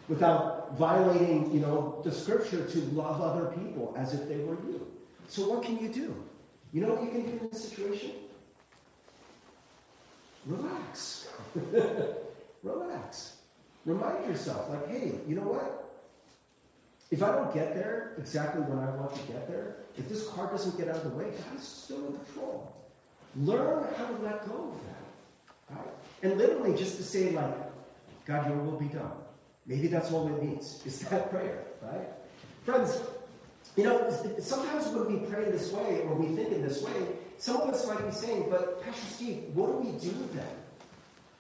without 0.08 0.78
violating, 0.78 1.52
you 1.54 1.60
know, 1.60 2.02
the 2.04 2.12
scripture 2.12 2.66
to 2.66 2.80
love 2.92 3.22
other 3.22 3.48
people 3.52 3.94
as 3.98 4.14
if 4.14 4.28
they 4.28 4.38
were 4.38 4.56
you. 4.66 4.88
So 5.28 5.50
what 5.50 5.64
can 5.64 5.80
you 5.80 5.90
do? 5.90 6.24
You 6.72 6.82
know 6.82 6.94
what 6.94 7.04
you 7.04 7.10
can 7.10 7.24
do 7.24 7.40
in 7.40 7.50
this 7.50 7.70
situation? 7.70 8.12
Relax. 10.46 11.30
Relax. 12.64 13.38
Remind 13.86 14.26
yourself, 14.26 14.70
like, 14.70 14.90
hey, 14.90 15.14
you 15.28 15.36
know 15.36 15.44
what? 15.44 15.80
If 17.12 17.22
I 17.22 17.32
don't 17.32 17.54
get 17.54 17.76
there 17.76 18.16
exactly 18.18 18.62
when 18.62 18.80
I 18.80 18.90
want 18.96 19.14
to 19.14 19.22
get 19.32 19.48
there, 19.48 19.78
if 19.98 20.10
this 20.10 20.28
car 20.30 20.50
doesn't 20.50 20.78
get 20.78 20.90
out 20.90 20.98
of 20.98 21.04
the 21.04 21.10
way, 21.10 21.26
God's 21.26 21.68
still 21.68 22.08
in 22.08 22.14
control. 22.14 22.76
Learn 23.36 23.86
how 23.98 24.06
to 24.06 24.14
let 24.24 24.48
go 24.48 24.74
of 24.74 24.80
that. 24.86 25.76
Right? 25.76 25.94
And 26.22 26.38
literally 26.38 26.78
just 26.78 26.98
to 26.98 27.04
say, 27.04 27.32
like, 27.32 27.56
God, 28.26 28.48
your 28.48 28.58
will 28.58 28.80
be 28.80 28.88
done. 28.88 29.12
Maybe 29.66 29.88
that's 29.88 30.12
all 30.12 30.28
it 30.28 30.44
needs, 30.44 30.82
is 30.86 31.00
that 31.02 31.30
prayer, 31.30 31.64
right? 31.82 32.08
Friends, 32.66 33.02
you 33.76 33.86
know, 33.86 34.10
sometimes 34.40 34.88
when 34.88 35.12
we 35.12 35.28
pray 35.28 35.46
this 35.46 35.72
way 35.72 36.02
or 36.04 36.16
we 36.16 36.36
think 36.36 36.52
in 36.52 36.62
this 36.62 36.82
way, 36.84 36.94
some 37.38 37.58
of 37.58 37.70
us 37.70 37.88
might 37.88 38.06
be 38.06 38.14
saying, 38.14 38.48
but 38.50 38.84
Pastor 38.84 39.06
Steve, 39.08 39.44
what 39.54 39.68
do 39.68 39.90
we 39.90 39.98
do 40.00 40.14
then? 40.34 40.48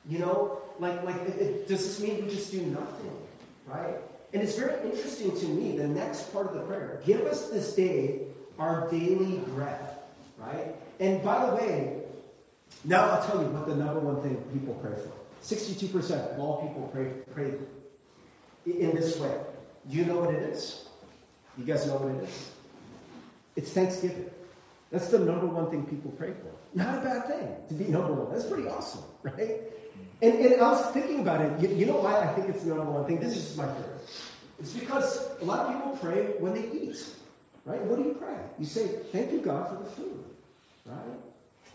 You 0.10 0.20
know, 0.20 0.62
like, 0.80 1.04
like 1.04 1.16
it, 1.16 1.40
it, 1.40 1.68
does 1.68 1.86
this 1.86 2.00
mean 2.00 2.26
we 2.26 2.32
just 2.32 2.52
do 2.52 2.62
nothing? 2.62 3.12
Right? 3.68 3.96
And 4.34 4.42
it's 4.42 4.58
very 4.58 4.84
interesting 4.90 5.38
to 5.40 5.46
me, 5.46 5.78
the 5.78 5.88
next 5.88 6.34
part 6.34 6.48
of 6.48 6.56
the 6.56 6.62
prayer. 6.62 7.02
Give 7.06 7.22
us 7.22 7.50
this 7.50 7.76
day 7.76 8.22
our 8.58 8.90
daily 8.90 9.38
bread. 9.56 9.93
Right? 10.46 10.76
And 11.00 11.24
by 11.24 11.46
the 11.46 11.56
way, 11.56 12.04
now 12.84 13.10
I'll 13.10 13.26
tell 13.26 13.42
you 13.42 13.48
what 13.48 13.68
the 13.68 13.76
number 13.76 14.00
one 14.00 14.22
thing 14.22 14.36
people 14.52 14.74
pray 14.76 14.94
for. 14.94 15.12
62% 15.42 16.34
of 16.34 16.40
all 16.40 16.62
people 16.62 16.90
pray, 16.94 17.12
pray 17.34 17.54
in 18.66 18.96
this 18.96 19.18
way. 19.20 19.36
Do 19.90 19.98
you 19.98 20.06
know 20.06 20.18
what 20.18 20.34
it 20.34 20.44
is? 20.44 20.86
You 21.58 21.66
guys 21.66 21.86
know 21.86 21.98
what 21.98 22.16
it 22.16 22.30
is? 22.30 22.52
It's 23.56 23.72
Thanksgiving. 23.72 24.30
That's 24.92 25.08
the 25.08 25.20
number 25.20 25.48
one 25.48 25.70
thing 25.70 25.86
people 25.86 26.12
pray 26.12 26.32
for. 26.32 26.52
Not 26.78 27.00
a 27.00 27.02
bad 27.02 27.28
thing 27.28 27.48
to 27.68 27.74
be 27.74 27.92
number 27.92 28.14
one. 28.14 28.32
That's 28.32 28.46
pretty 28.46 28.68
awesome, 28.68 29.04
right? 29.24 29.62
And, 30.22 30.34
and 30.34 30.62
I 30.62 30.72
was 30.72 30.86
thinking 30.92 31.20
about 31.20 31.42
it. 31.42 31.60
You, 31.60 31.76
you 31.76 31.86
know 31.86 31.98
why 31.98 32.20
I 32.20 32.28
think 32.34 32.50
it's 32.50 32.64
the 32.64 32.76
number 32.76 32.92
one 32.92 33.06
thing? 33.06 33.20
This 33.20 33.36
is 33.36 33.58
my 33.58 33.66
theory. 33.66 34.00
It's 34.60 34.74
because 34.74 35.30
a 35.42 35.46
lot 35.46 35.68
of 35.68 35.74
people 35.74 35.98
pray 36.02 36.36
when 36.40 36.54
they 36.54 36.70
eat, 36.70 37.04
right? 37.66 37.82
What 37.82 37.98
do 37.98 38.04
you 38.04 38.14
pray? 38.14 38.38
You 38.60 38.66
say, 38.66 39.00
thank 39.12 39.32
you, 39.32 39.42
God, 39.42 39.70
for 39.70 39.84
the 39.84 39.90
food, 39.90 40.24
right? 40.86 40.98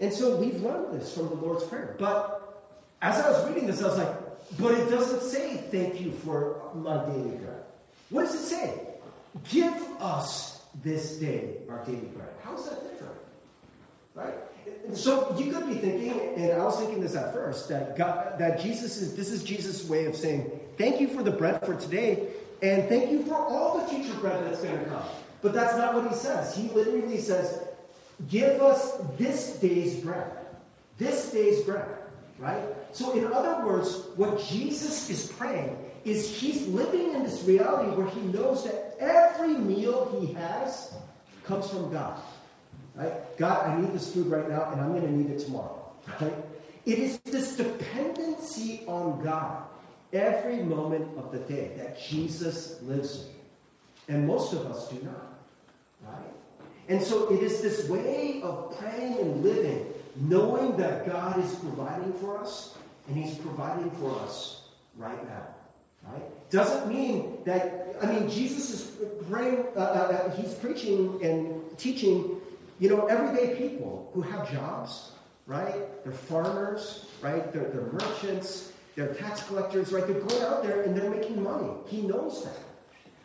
And 0.00 0.12
so 0.12 0.36
we've 0.36 0.62
learned 0.62 1.00
this 1.00 1.14
from 1.14 1.28
the 1.28 1.34
Lord's 1.34 1.64
Prayer. 1.64 1.96
But 1.98 2.62
as 3.02 3.18
I 3.24 3.30
was 3.30 3.48
reading 3.48 3.66
this, 3.66 3.82
I 3.82 3.86
was 3.86 3.98
like, 3.98 4.58
but 4.58 4.74
it 4.74 4.88
doesn't 4.90 5.22
say 5.22 5.56
thank 5.70 6.00
you 6.00 6.12
for 6.12 6.62
my 6.74 7.04
daily 7.06 7.36
bread. 7.36 7.62
What 8.10 8.22
does 8.22 8.34
it 8.34 8.44
say? 8.44 8.80
Give 9.50 9.74
us 10.00 10.62
this 10.82 11.16
day 11.16 11.56
our 11.68 11.84
daily 11.84 11.98
bread. 11.98 12.28
How 12.42 12.56
is 12.56 12.64
that 12.64 12.82
different? 12.90 13.14
Right? 14.14 14.34
So 14.94 15.36
you 15.38 15.52
could 15.52 15.66
be 15.66 15.74
thinking, 15.74 16.18
and 16.36 16.52
I 16.52 16.64
was 16.64 16.78
thinking 16.78 17.00
this 17.00 17.14
at 17.14 17.32
first, 17.32 17.68
that 17.68 17.96
God, 17.96 18.38
that 18.38 18.60
Jesus 18.60 18.96
is 18.96 19.14
this 19.16 19.30
is 19.30 19.42
Jesus' 19.42 19.88
way 19.88 20.06
of 20.06 20.16
saying, 20.16 20.50
thank 20.76 21.00
you 21.00 21.08
for 21.08 21.22
the 21.22 21.30
bread 21.30 21.64
for 21.64 21.74
today, 21.74 22.28
and 22.62 22.88
thank 22.88 23.10
you 23.10 23.22
for 23.24 23.34
all 23.34 23.78
the 23.78 23.86
future 23.86 24.14
bread 24.14 24.44
that's 24.44 24.62
going 24.62 24.78
to 24.78 24.84
come. 24.86 25.04
But 25.42 25.52
that's 25.52 25.76
not 25.76 25.94
what 25.94 26.08
he 26.08 26.14
says. 26.14 26.56
He 26.56 26.68
literally 26.70 27.18
says, 27.18 27.67
give 28.28 28.60
us 28.60 28.98
this 29.16 29.56
day's 29.56 29.96
bread. 29.96 30.30
This 30.98 31.30
day's 31.30 31.62
bread. 31.62 31.88
Right? 32.38 32.62
So, 32.92 33.12
in 33.12 33.32
other 33.32 33.66
words, 33.66 34.06
what 34.16 34.40
Jesus 34.40 35.10
is 35.10 35.32
praying 35.32 35.76
is 36.04 36.28
he's 36.28 36.66
living 36.68 37.14
in 37.14 37.22
this 37.22 37.42
reality 37.42 37.90
where 37.96 38.08
he 38.08 38.20
knows 38.20 38.64
that 38.64 38.96
every 38.98 39.54
meal 39.54 40.16
he 40.20 40.32
has 40.34 40.94
comes 41.44 41.68
from 41.68 41.92
God. 41.92 42.20
Right? 42.94 43.36
God, 43.36 43.66
I 43.66 43.80
need 43.80 43.92
this 43.92 44.12
food 44.12 44.26
right 44.26 44.48
now, 44.48 44.70
and 44.72 44.80
I'm 44.80 44.90
going 44.90 45.02
to 45.02 45.12
need 45.12 45.30
it 45.30 45.40
tomorrow. 45.40 45.84
Right? 46.20 46.34
It 46.86 46.98
is 47.00 47.18
this 47.18 47.56
dependency 47.56 48.82
on 48.86 49.22
God 49.22 49.64
every 50.12 50.62
moment 50.62 51.18
of 51.18 51.30
the 51.32 51.38
day 51.38 51.72
that 51.76 52.00
Jesus 52.00 52.80
lives 52.82 53.26
in. 54.08 54.14
And 54.14 54.26
most 54.26 54.54
of 54.54 54.64
us 54.66 54.88
do 54.88 54.96
not. 55.02 55.38
Right? 56.02 56.37
And 56.88 57.02
so 57.02 57.30
it 57.30 57.42
is 57.42 57.60
this 57.60 57.88
way 57.88 58.40
of 58.42 58.76
praying 58.78 59.18
and 59.18 59.42
living, 59.42 59.86
knowing 60.16 60.76
that 60.78 61.06
God 61.06 61.38
is 61.38 61.54
providing 61.56 62.12
for 62.14 62.38
us, 62.38 62.76
and 63.06 63.16
He's 63.16 63.36
providing 63.36 63.90
for 63.92 64.18
us 64.20 64.62
right 64.96 65.22
now. 65.28 65.46
Right? 66.06 66.50
Doesn't 66.50 66.88
mean 66.88 67.38
that, 67.44 67.96
I 68.00 68.06
mean, 68.06 68.30
Jesus 68.30 68.70
is 68.70 69.08
praying, 69.30 69.66
uh, 69.76 69.80
uh, 69.80 69.82
uh, 69.82 70.36
He's 70.36 70.54
preaching 70.54 71.18
and 71.22 71.60
teaching, 71.76 72.40
you 72.78 72.88
know, 72.88 73.06
everyday 73.06 73.56
people 73.56 74.10
who 74.14 74.22
have 74.22 74.50
jobs, 74.50 75.12
right? 75.46 75.74
They're 76.04 76.12
farmers, 76.12 77.06
right? 77.20 77.52
They're, 77.52 77.68
they're 77.68 77.92
merchants, 77.92 78.72
they're 78.94 79.14
tax 79.14 79.42
collectors, 79.44 79.92
right? 79.92 80.06
They're 80.06 80.20
going 80.20 80.42
out 80.42 80.62
there 80.62 80.82
and 80.82 80.96
they're 80.96 81.10
making 81.10 81.42
money. 81.42 81.70
He 81.86 82.02
knows 82.02 82.44
that. 82.44 82.56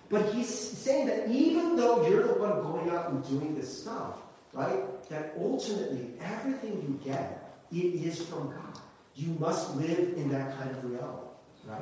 But 0.09 0.33
he's 0.33 0.49
saying 0.49 1.07
that 1.07 1.29
even 1.29 1.75
though 1.75 2.07
you're 2.07 2.27
the 2.27 2.33
one 2.33 2.61
going 2.61 2.89
out 2.89 3.09
and 3.09 3.27
doing 3.27 3.55
this 3.55 3.81
stuff, 3.81 4.17
right, 4.53 5.09
that 5.09 5.33
ultimately 5.39 6.11
everything 6.21 6.81
you 6.81 6.99
get, 7.03 7.55
it 7.71 7.95
is 8.05 8.21
from 8.21 8.49
God. 8.49 8.79
You 9.15 9.35
must 9.39 9.75
live 9.75 10.13
in 10.17 10.29
that 10.29 10.57
kind 10.57 10.71
of 10.71 10.83
reality, 10.83 11.27
right? 11.65 11.81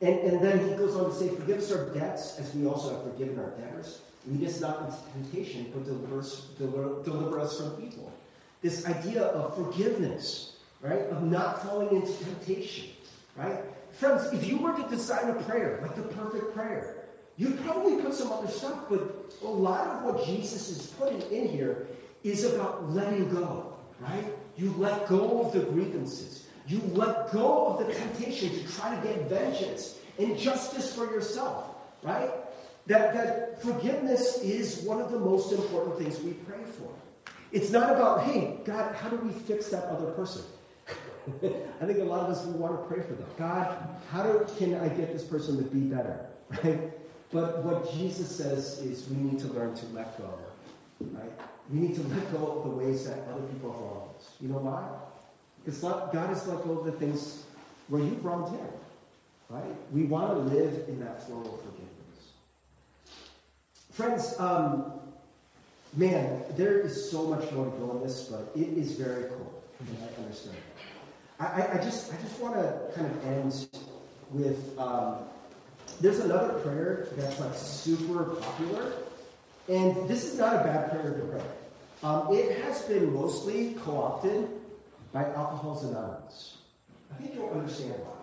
And, 0.00 0.18
and 0.20 0.44
then 0.44 0.68
he 0.68 0.74
goes 0.76 0.94
on 0.94 1.10
to 1.10 1.16
say, 1.16 1.28
Forgive 1.28 1.58
us 1.58 1.72
our 1.72 1.86
debts 1.86 2.38
as 2.38 2.54
we 2.54 2.66
also 2.66 2.94
have 2.94 3.12
forgiven 3.12 3.38
our 3.38 3.50
debtors. 3.50 4.00
Lead 4.26 4.46
us 4.46 4.60
not 4.60 4.82
into 4.82 4.96
temptation, 5.12 5.70
but 5.72 5.84
deliver 5.84 6.20
us, 6.20 6.46
deliver, 6.58 7.02
deliver 7.02 7.40
us 7.40 7.58
from 7.58 7.82
evil. 7.82 8.12
This 8.60 8.86
idea 8.86 9.22
of 9.22 9.56
forgiveness, 9.56 10.56
right? 10.82 11.00
Of 11.10 11.22
not 11.22 11.62
falling 11.62 11.94
into 11.94 12.12
temptation, 12.24 12.90
right? 13.36 13.58
Friends, 13.98 14.32
if 14.32 14.46
you 14.46 14.58
were 14.58 14.72
to 14.76 14.88
design 14.88 15.28
a 15.28 15.34
prayer, 15.42 15.80
like 15.82 15.96
the 15.96 16.02
perfect 16.02 16.54
prayer, 16.54 17.06
you'd 17.36 17.60
probably 17.64 18.00
put 18.00 18.14
some 18.14 18.30
other 18.30 18.46
stuff, 18.46 18.84
but 18.88 19.34
a 19.42 19.48
lot 19.48 19.88
of 19.88 20.02
what 20.04 20.24
Jesus 20.24 20.68
is 20.70 20.86
putting 20.98 21.20
in 21.32 21.48
here 21.48 21.88
is 22.22 22.44
about 22.44 22.92
letting 22.92 23.28
go, 23.28 23.74
right? 23.98 24.24
You 24.56 24.72
let 24.78 25.08
go 25.08 25.42
of 25.42 25.52
the 25.52 25.60
grievances. 25.60 26.46
You 26.68 26.80
let 26.94 27.32
go 27.32 27.66
of 27.66 27.84
the 27.84 27.92
temptation 27.92 28.50
to 28.50 28.72
try 28.72 28.94
to 28.94 29.04
get 29.04 29.28
vengeance 29.28 29.98
and 30.16 30.38
justice 30.38 30.94
for 30.94 31.06
yourself, 31.06 31.74
right? 32.04 32.30
That, 32.86 33.14
that 33.14 33.60
forgiveness 33.60 34.38
is 34.42 34.82
one 34.82 35.00
of 35.00 35.10
the 35.10 35.18
most 35.18 35.52
important 35.52 35.98
things 35.98 36.20
we 36.20 36.34
pray 36.34 36.62
for. 36.78 36.88
It's 37.50 37.70
not 37.70 37.90
about, 37.90 38.22
hey, 38.22 38.58
God, 38.64 38.94
how 38.94 39.08
do 39.08 39.16
we 39.16 39.32
fix 39.32 39.70
that 39.70 39.86
other 39.86 40.12
person? 40.12 40.42
I 41.80 41.86
think 41.86 41.98
a 41.98 42.04
lot 42.04 42.20
of 42.20 42.30
us 42.30 42.44
want 42.44 42.80
to 42.80 42.86
pray 42.94 43.02
for 43.04 43.14
them. 43.14 43.28
God, 43.38 43.88
how 44.10 44.22
do, 44.22 44.46
can 44.56 44.74
I 44.74 44.88
get 44.88 45.12
this 45.12 45.24
person 45.24 45.56
to 45.58 45.64
be 45.64 45.80
better? 45.80 46.26
Right? 46.64 46.80
But 47.30 47.62
what 47.62 47.92
Jesus 47.92 48.34
says 48.34 48.78
is 48.78 49.06
we 49.10 49.16
need 49.16 49.38
to 49.40 49.48
learn 49.48 49.74
to 49.74 49.86
let 49.86 50.16
go. 50.16 50.32
Right? 51.00 51.30
We 51.70 51.80
need 51.80 51.94
to 51.96 52.02
let 52.04 52.32
go 52.32 52.46
of 52.46 52.64
the 52.64 52.70
ways 52.70 53.06
that 53.06 53.18
other 53.30 53.42
people 53.42 53.70
have 53.72 53.80
wronged 53.80 54.16
us. 54.16 54.30
You 54.40 54.48
know 54.48 54.58
why? 54.58 54.88
Because 55.62 55.80
God 55.80 56.28
has 56.28 56.48
let 56.48 56.64
go 56.64 56.78
of 56.78 56.86
the 56.86 56.92
things 56.92 57.44
where 57.88 58.02
you've 58.02 58.24
wronged 58.24 58.56
Him. 58.56 58.66
Right? 59.50 59.92
We 59.92 60.04
want 60.04 60.32
to 60.32 60.56
live 60.56 60.88
in 60.88 61.00
that 61.00 61.26
flow 61.26 61.40
of 61.40 61.60
forgiveness. 61.60 61.88
Friends, 63.92 64.34
um, 64.40 64.92
man, 65.96 66.42
there 66.56 66.80
is 66.80 67.10
so 67.10 67.26
much 67.26 67.50
more 67.52 67.66
to 67.66 67.70
go 67.72 67.90
in 67.96 68.02
this, 68.02 68.24
but 68.24 68.50
it 68.54 68.68
is 68.68 68.92
very 68.92 69.24
cool. 69.24 69.62
I 69.80 70.22
understand. 70.22 70.56
I, 71.40 71.68
I 71.74 71.76
just 71.82 72.12
I 72.12 72.16
just 72.16 72.40
want 72.40 72.54
to 72.54 72.80
kind 72.94 73.06
of 73.06 73.24
end 73.24 73.68
with 74.30 74.78
um, 74.78 75.18
there's 76.00 76.18
another 76.20 76.58
prayer 76.60 77.08
that's 77.16 77.38
like 77.40 77.54
super 77.54 78.24
popular, 78.36 78.92
and 79.68 80.08
this 80.08 80.24
is 80.24 80.38
not 80.38 80.56
a 80.56 80.64
bad 80.64 80.90
prayer 80.90 81.14
to 81.14 81.26
pray. 81.26 81.42
Um, 82.02 82.28
it 82.32 82.62
has 82.62 82.82
been 82.82 83.12
mostly 83.12 83.74
co-opted 83.84 84.48
by 85.12 85.24
Alcoholics 85.24 85.84
Anonymous. 85.84 86.58
I 87.12 87.14
think 87.22 87.34
you'll 87.34 87.50
understand 87.50 87.94
why. 87.94 88.18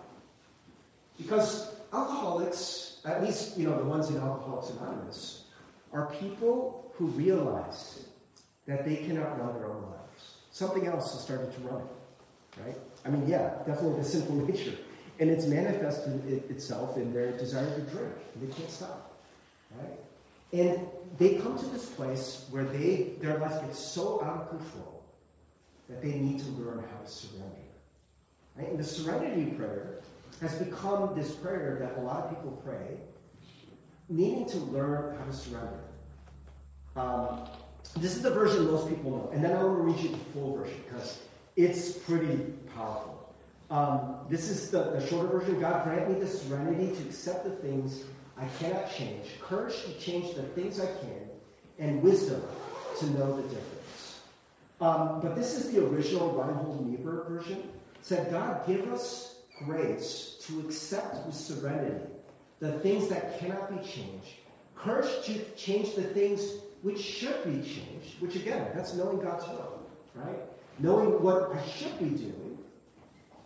Because 1.18 1.74
alcoholics, 1.92 3.00
at 3.04 3.22
least 3.22 3.56
you 3.56 3.68
know 3.68 3.76
the 3.76 3.84
ones 3.84 4.10
in 4.10 4.16
Alcoholics 4.16 4.70
Anonymous, 4.70 5.44
are 5.92 6.06
people 6.20 6.92
who 6.94 7.06
realize 7.08 8.06
that 8.66 8.84
they 8.84 8.96
cannot 8.96 9.38
run 9.38 9.54
their 9.54 9.66
own 9.66 9.82
lives. 9.82 10.34
Something 10.50 10.86
else 10.86 11.12
has 11.12 11.22
started 11.22 11.52
to 11.54 11.60
run 11.60 11.80
it, 11.82 12.60
right? 12.64 12.76
I 13.06 13.10
mean, 13.10 13.26
yeah, 13.28 13.50
definitely 13.66 14.00
the 14.00 14.04
sinful 14.04 14.34
nature. 14.48 14.74
And 15.18 15.30
it's 15.30 15.46
manifested 15.46 16.26
it 16.30 16.50
itself 16.50 16.96
in 16.96 17.12
their 17.12 17.32
desire 17.32 17.66
to 17.74 17.80
drink. 17.82 18.12
And 18.34 18.42
they 18.42 18.54
can't 18.54 18.70
stop. 18.70 19.18
Right? 19.78 19.98
And 20.52 20.86
they 21.18 21.34
come 21.36 21.58
to 21.58 21.66
this 21.66 21.86
place 21.86 22.46
where 22.50 22.64
they 22.64 23.14
their 23.20 23.38
life 23.38 23.60
gets 23.62 23.78
so 23.78 24.22
out 24.22 24.42
of 24.42 24.48
control 24.50 25.02
that 25.88 26.02
they 26.02 26.12
need 26.12 26.40
to 26.40 26.48
learn 26.50 26.84
how 26.90 27.04
to 27.04 27.10
surrender. 27.10 27.46
Right? 28.56 28.68
And 28.68 28.78
the 28.78 28.84
serenity 28.84 29.52
prayer 29.52 30.00
has 30.40 30.54
become 30.56 31.14
this 31.14 31.32
prayer 31.32 31.78
that 31.80 32.00
a 32.00 32.04
lot 32.04 32.24
of 32.24 32.30
people 32.30 32.60
pray, 32.64 32.98
needing 34.08 34.46
to 34.50 34.58
learn 34.58 35.16
how 35.16 35.24
to 35.24 35.32
surrender. 35.32 35.80
Um, 36.94 37.48
this 37.96 38.16
is 38.16 38.22
the 38.22 38.30
version 38.30 38.70
most 38.70 38.88
people 38.88 39.10
know. 39.10 39.30
And 39.32 39.44
then 39.44 39.56
I 39.56 39.62
want 39.62 39.78
to 39.78 39.82
read 39.82 39.98
you 40.00 40.08
the 40.10 40.24
full 40.32 40.56
version 40.56 40.80
because 40.86 41.20
it's 41.56 41.92
pretty 41.92 42.52
powerful. 42.76 43.34
Um, 43.70 44.18
this 44.28 44.48
is 44.48 44.70
the, 44.70 44.84
the 44.90 45.06
shorter 45.06 45.38
version. 45.38 45.60
God 45.60 45.84
grant 45.84 46.08
me 46.10 46.20
the 46.20 46.26
serenity 46.26 46.94
to 46.94 47.02
accept 47.02 47.44
the 47.44 47.50
things 47.50 48.04
I 48.38 48.46
cannot 48.60 48.92
change, 48.92 49.40
courage 49.40 49.82
to 49.84 49.98
change 49.98 50.34
the 50.34 50.42
things 50.42 50.78
I 50.78 50.86
can, 50.86 51.28
and 51.78 52.02
wisdom 52.02 52.42
to 53.00 53.06
know 53.10 53.36
the 53.36 53.42
difference. 53.42 54.20
Um, 54.80 55.20
but 55.22 55.34
this 55.34 55.56
is 55.58 55.72
the 55.72 55.84
original 55.84 56.32
Reinhold 56.32 56.86
Niebuhr 56.88 57.24
version. 57.28 57.58
It 57.58 58.02
said, 58.02 58.30
God, 58.30 58.66
give 58.66 58.92
us 58.92 59.36
grace 59.64 60.36
to 60.42 60.60
accept 60.60 61.26
with 61.26 61.34
serenity 61.34 62.04
the 62.60 62.72
things 62.80 63.08
that 63.08 63.38
cannot 63.38 63.70
be 63.70 63.86
changed, 63.88 64.34
Courage 64.76 65.24
to 65.24 65.42
change 65.56 65.94
the 65.94 66.02
things 66.02 66.52
which 66.82 67.00
should 67.00 67.42
be 67.44 67.66
changed, 67.66 68.20
which 68.20 68.36
again, 68.36 68.70
that's 68.74 68.94
knowing 68.94 69.18
God's 69.18 69.48
will, 69.48 69.80
right? 70.14 70.38
Knowing 70.78 71.22
what 71.22 71.50
I 71.54 71.66
should 71.66 71.98
be 71.98 72.10
doing, 72.10 72.55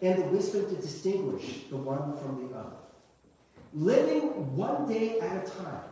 and 0.03 0.19
the 0.19 0.27
wisdom 0.29 0.69
to 0.69 0.81
distinguish 0.81 1.65
the 1.71 1.77
one 1.77 2.17
from 2.19 2.49
the 2.49 2.57
other. 2.57 2.77
Living 3.75 4.57
one 4.57 4.89
day 4.89 5.19
at 5.21 5.47
a 5.47 5.51
time, 5.51 5.83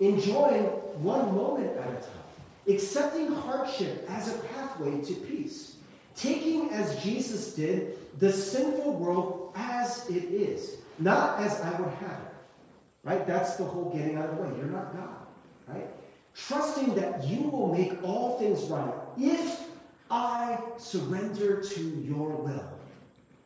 enjoying 0.00 0.64
one 1.02 1.34
moment 1.34 1.76
at 1.76 1.88
a 1.88 1.96
time, 1.96 2.24
accepting 2.68 3.32
hardship 3.32 4.04
as 4.08 4.34
a 4.34 4.38
pathway 4.38 5.00
to 5.02 5.14
peace, 5.14 5.76
taking 6.14 6.70
as 6.70 7.02
Jesus 7.02 7.54
did 7.54 7.98
the 8.20 8.32
sinful 8.32 8.94
world 8.94 9.52
as 9.56 10.08
it 10.08 10.24
is, 10.24 10.76
not 10.98 11.40
as 11.40 11.60
I 11.60 11.80
would 11.80 11.92
have 11.94 12.10
it. 12.10 12.34
Right? 13.02 13.26
That's 13.26 13.56
the 13.56 13.64
whole 13.64 13.92
getting 13.94 14.16
out 14.16 14.30
of 14.30 14.36
the 14.36 14.42
way. 14.42 14.56
You're 14.56 14.66
not 14.66 14.94
God. 14.94 15.26
Right? 15.66 15.88
Trusting 16.34 16.94
that 16.94 17.24
you 17.24 17.48
will 17.48 17.72
make 17.74 18.02
all 18.02 18.38
things 18.38 18.62
right 18.64 18.94
if 19.18 19.60
I 20.10 20.58
surrender 20.78 21.62
to 21.62 21.80
your 21.80 22.30
will, 22.30 22.78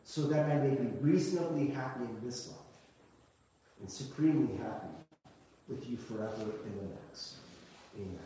so 0.09 0.21
that 0.23 0.49
I 0.49 0.55
may 0.55 0.73
be 0.73 0.87
reasonably 1.01 1.67
happy 1.67 2.03
in 2.03 2.17
this 2.25 2.47
life 2.47 2.57
and 3.79 3.91
supremely 3.91 4.57
happy 4.57 4.87
with 5.67 5.87
you 5.87 5.97
forever 5.97 6.41
in 6.65 6.75
the 6.77 6.95
next. 6.95 7.35
Amen. 7.95 8.17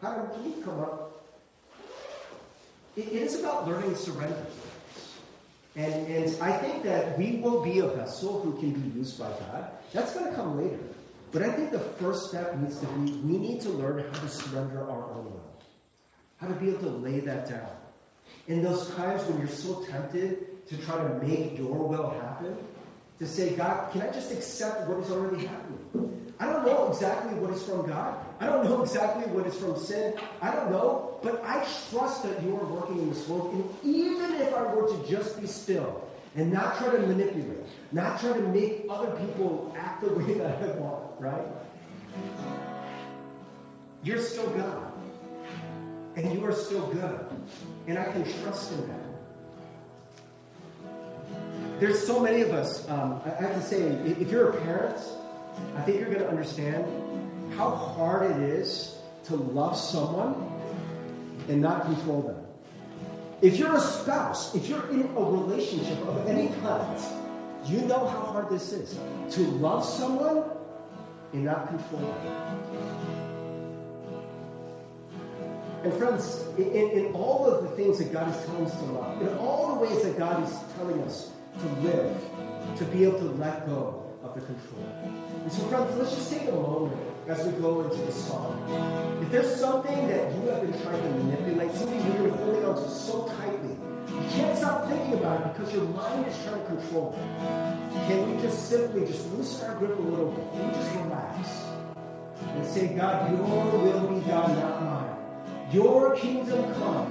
How 0.00 0.30
can 0.32 0.44
you 0.46 0.62
come 0.62 0.80
up? 0.80 1.26
it, 2.96 3.06
it 3.06 3.12
is 3.12 3.38
about 3.38 3.68
learning 3.68 3.94
surrender. 3.94 4.46
And, 5.76 6.06
and 6.06 6.42
I 6.42 6.52
think 6.56 6.84
that 6.84 7.18
we 7.18 7.32
will 7.42 7.62
be 7.62 7.80
a 7.80 7.88
vessel 7.88 8.40
who 8.40 8.58
can 8.60 8.72
be 8.72 8.98
used 8.98 9.18
by 9.18 9.28
God. 9.28 9.72
That's 9.92 10.14
going 10.14 10.24
to 10.24 10.32
come 10.32 10.56
later. 10.56 10.80
But 11.32 11.42
I 11.42 11.50
think 11.50 11.70
the 11.70 11.80
first 11.80 12.30
step 12.30 12.56
needs 12.56 12.78
to 12.78 12.86
be 12.86 13.12
we 13.12 13.36
need 13.36 13.60
to 13.60 13.68
learn 13.68 14.04
how 14.10 14.20
to 14.20 14.28
surrender 14.28 14.80
our 14.90 15.04
own 15.10 15.24
will, 15.24 15.52
how 16.38 16.46
to 16.46 16.54
be 16.54 16.70
able 16.70 16.80
to 16.80 16.88
lay 16.88 17.20
that 17.20 17.46
down. 17.46 17.68
In 18.48 18.62
those 18.62 18.90
times 18.94 19.22
when 19.24 19.38
you're 19.38 19.48
so 19.48 19.84
tempted 19.84 20.66
to 20.68 20.76
try 20.78 20.96
to 20.96 21.26
make 21.26 21.56
your 21.56 21.74
will 21.74 22.10
happen, 22.10 22.56
to 23.18 23.26
say, 23.26 23.54
God, 23.54 23.92
can 23.92 24.02
I 24.02 24.10
just 24.10 24.32
accept 24.32 24.88
what 24.88 24.98
is 24.98 25.10
already 25.10 25.46
happening? 25.46 26.32
I 26.40 26.46
don't 26.46 26.66
know 26.66 26.88
exactly 26.88 27.38
what 27.38 27.52
is 27.52 27.62
from 27.62 27.86
God. 27.86 28.18
I 28.40 28.46
don't 28.46 28.64
know 28.64 28.82
exactly 28.82 29.26
what 29.32 29.46
is 29.46 29.54
from 29.54 29.76
sin. 29.78 30.14
I 30.40 30.50
don't 30.50 30.72
know, 30.72 31.20
but 31.22 31.40
I 31.44 31.64
trust 31.90 32.24
that 32.24 32.42
you 32.42 32.56
are 32.56 32.64
working 32.64 32.98
in 32.98 33.10
this 33.10 33.28
world. 33.28 33.54
And 33.54 33.94
even 33.94 34.34
if 34.40 34.52
I 34.52 34.74
were 34.74 34.88
to 34.88 35.08
just 35.08 35.40
be 35.40 35.46
still 35.46 36.08
and 36.34 36.52
not 36.52 36.78
try 36.78 36.90
to 36.90 36.98
manipulate, 36.98 37.64
not 37.92 38.18
try 38.18 38.32
to 38.32 38.40
make 38.48 38.86
other 38.90 39.14
people 39.24 39.72
act 39.78 40.02
the 40.02 40.12
way 40.14 40.34
that 40.34 40.60
I 40.60 40.78
want, 40.78 41.20
right? 41.20 41.46
You're 44.02 44.20
still 44.20 44.48
God. 44.50 44.92
And 46.16 46.32
you 46.32 46.44
are 46.44 46.52
still 46.52 46.88
good. 46.88 47.24
And 47.86 47.98
I 47.98 48.04
can 48.04 48.24
trust 48.42 48.72
in 48.72 48.88
that. 48.88 48.98
There's 51.80 52.06
so 52.06 52.20
many 52.20 52.42
of 52.42 52.50
us, 52.50 52.88
um, 52.88 53.20
I 53.24 53.30
have 53.42 53.54
to 53.54 53.62
say, 53.62 53.80
if 53.80 54.30
you're 54.30 54.50
a 54.50 54.60
parent, 54.62 54.96
I 55.76 55.82
think 55.82 55.98
you're 55.98 56.10
going 56.10 56.20
to 56.20 56.28
understand 56.28 56.84
how 57.56 57.70
hard 57.70 58.30
it 58.30 58.36
is 58.36 58.98
to 59.24 59.36
love 59.36 59.76
someone 59.76 60.34
and 61.48 61.60
not 61.60 61.84
control 61.84 62.22
them. 62.22 62.46
If 63.40 63.58
you're 63.58 63.74
a 63.74 63.80
spouse, 63.80 64.54
if 64.54 64.68
you're 64.68 64.88
in 64.90 65.02
a 65.16 65.20
relationship 65.20 65.98
of 66.06 66.28
any 66.28 66.48
kind, 66.60 67.02
you 67.66 67.80
know 67.82 68.06
how 68.06 68.20
hard 68.20 68.48
this 68.48 68.72
is 68.72 68.96
to 69.34 69.40
love 69.40 69.84
someone 69.84 70.44
and 71.32 71.44
not 71.44 71.68
control 71.68 72.02
them. 72.02 73.21
And 75.84 75.92
friends, 75.94 76.44
in, 76.58 76.90
in, 76.90 77.12
all 77.12 77.44
of 77.44 77.64
the 77.64 77.70
things 77.70 77.98
that 77.98 78.12
God 78.12 78.32
is 78.32 78.46
telling 78.46 78.66
us 78.66 78.78
to 78.78 78.84
love, 78.84 79.20
in 79.20 79.28
all 79.38 79.74
the 79.74 79.80
ways 79.80 80.02
that 80.04 80.16
God 80.16 80.42
is 80.46 80.56
telling 80.76 81.00
us 81.02 81.30
to 81.60 81.66
live, 81.80 82.16
to 82.76 82.84
be 82.84 83.02
able 83.02 83.18
to 83.18 83.30
let 83.32 83.66
go 83.66 84.04
of 84.22 84.34
the 84.34 84.40
control. 84.42 84.86
And 85.42 85.52
so, 85.52 85.62
friends, 85.66 85.96
let's 85.96 86.14
just 86.14 86.30
take 86.30 86.48
a 86.48 86.52
moment 86.52 86.96
as 87.26 87.44
we 87.44 87.52
go 87.60 87.82
into 87.82 87.96
the 87.96 88.12
song. 88.12 88.62
If 89.22 89.32
there's 89.32 89.56
something 89.56 90.06
that 90.06 90.32
you 90.34 90.48
have 90.50 90.62
been 90.62 90.82
trying 90.82 91.02
to 91.02 91.10
manipulate, 91.24 91.72
something 91.74 91.96
you've 92.06 92.16
been 92.16 92.30
holding 92.30 92.64
on 92.64 92.76
to 92.76 92.88
so 92.88 93.26
tightly, 93.40 93.76
you 94.06 94.28
can't 94.30 94.56
stop 94.56 94.88
thinking 94.88 95.14
about 95.14 95.46
it 95.46 95.56
because 95.56 95.74
your 95.74 95.84
mind 95.84 96.26
is 96.26 96.36
trying 96.44 96.60
to 96.60 96.66
control 96.66 97.18
it. 97.18 98.06
Can 98.06 98.36
we 98.36 98.40
just 98.40 98.68
simply 98.68 99.04
just 99.04 99.26
loosen 99.32 99.68
our 99.68 99.76
grip 99.78 99.98
a 99.98 100.02
little 100.02 100.30
bit? 100.30 100.52
Can 100.52 100.68
we 100.68 100.74
just 100.74 100.94
relax 100.94 101.62
and 102.38 102.66
say, 102.66 102.88
God, 102.88 103.30
your 103.30 103.40
will 103.42 104.08
be 104.08 104.26
done, 104.26 104.54
not 104.58 104.82
mine. 104.82 105.11
Your 105.72 106.14
kingdom 106.14 106.74
come, 106.74 107.08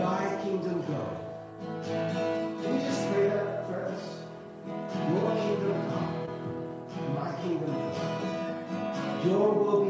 my 0.00 0.40
kingdom 0.42 0.80
go. 0.86 1.04
Can 1.84 2.74
we 2.74 2.80
just 2.80 3.06
pray 3.12 3.28
that, 3.28 3.68
friends? 3.68 4.02
Your 5.12 5.30
kingdom 5.36 5.76
come, 5.90 6.10
my 7.14 7.30
kingdom 7.42 7.74
come. 7.74 9.28
Your 9.28 9.52
will 9.52 9.84
be. 9.84 9.87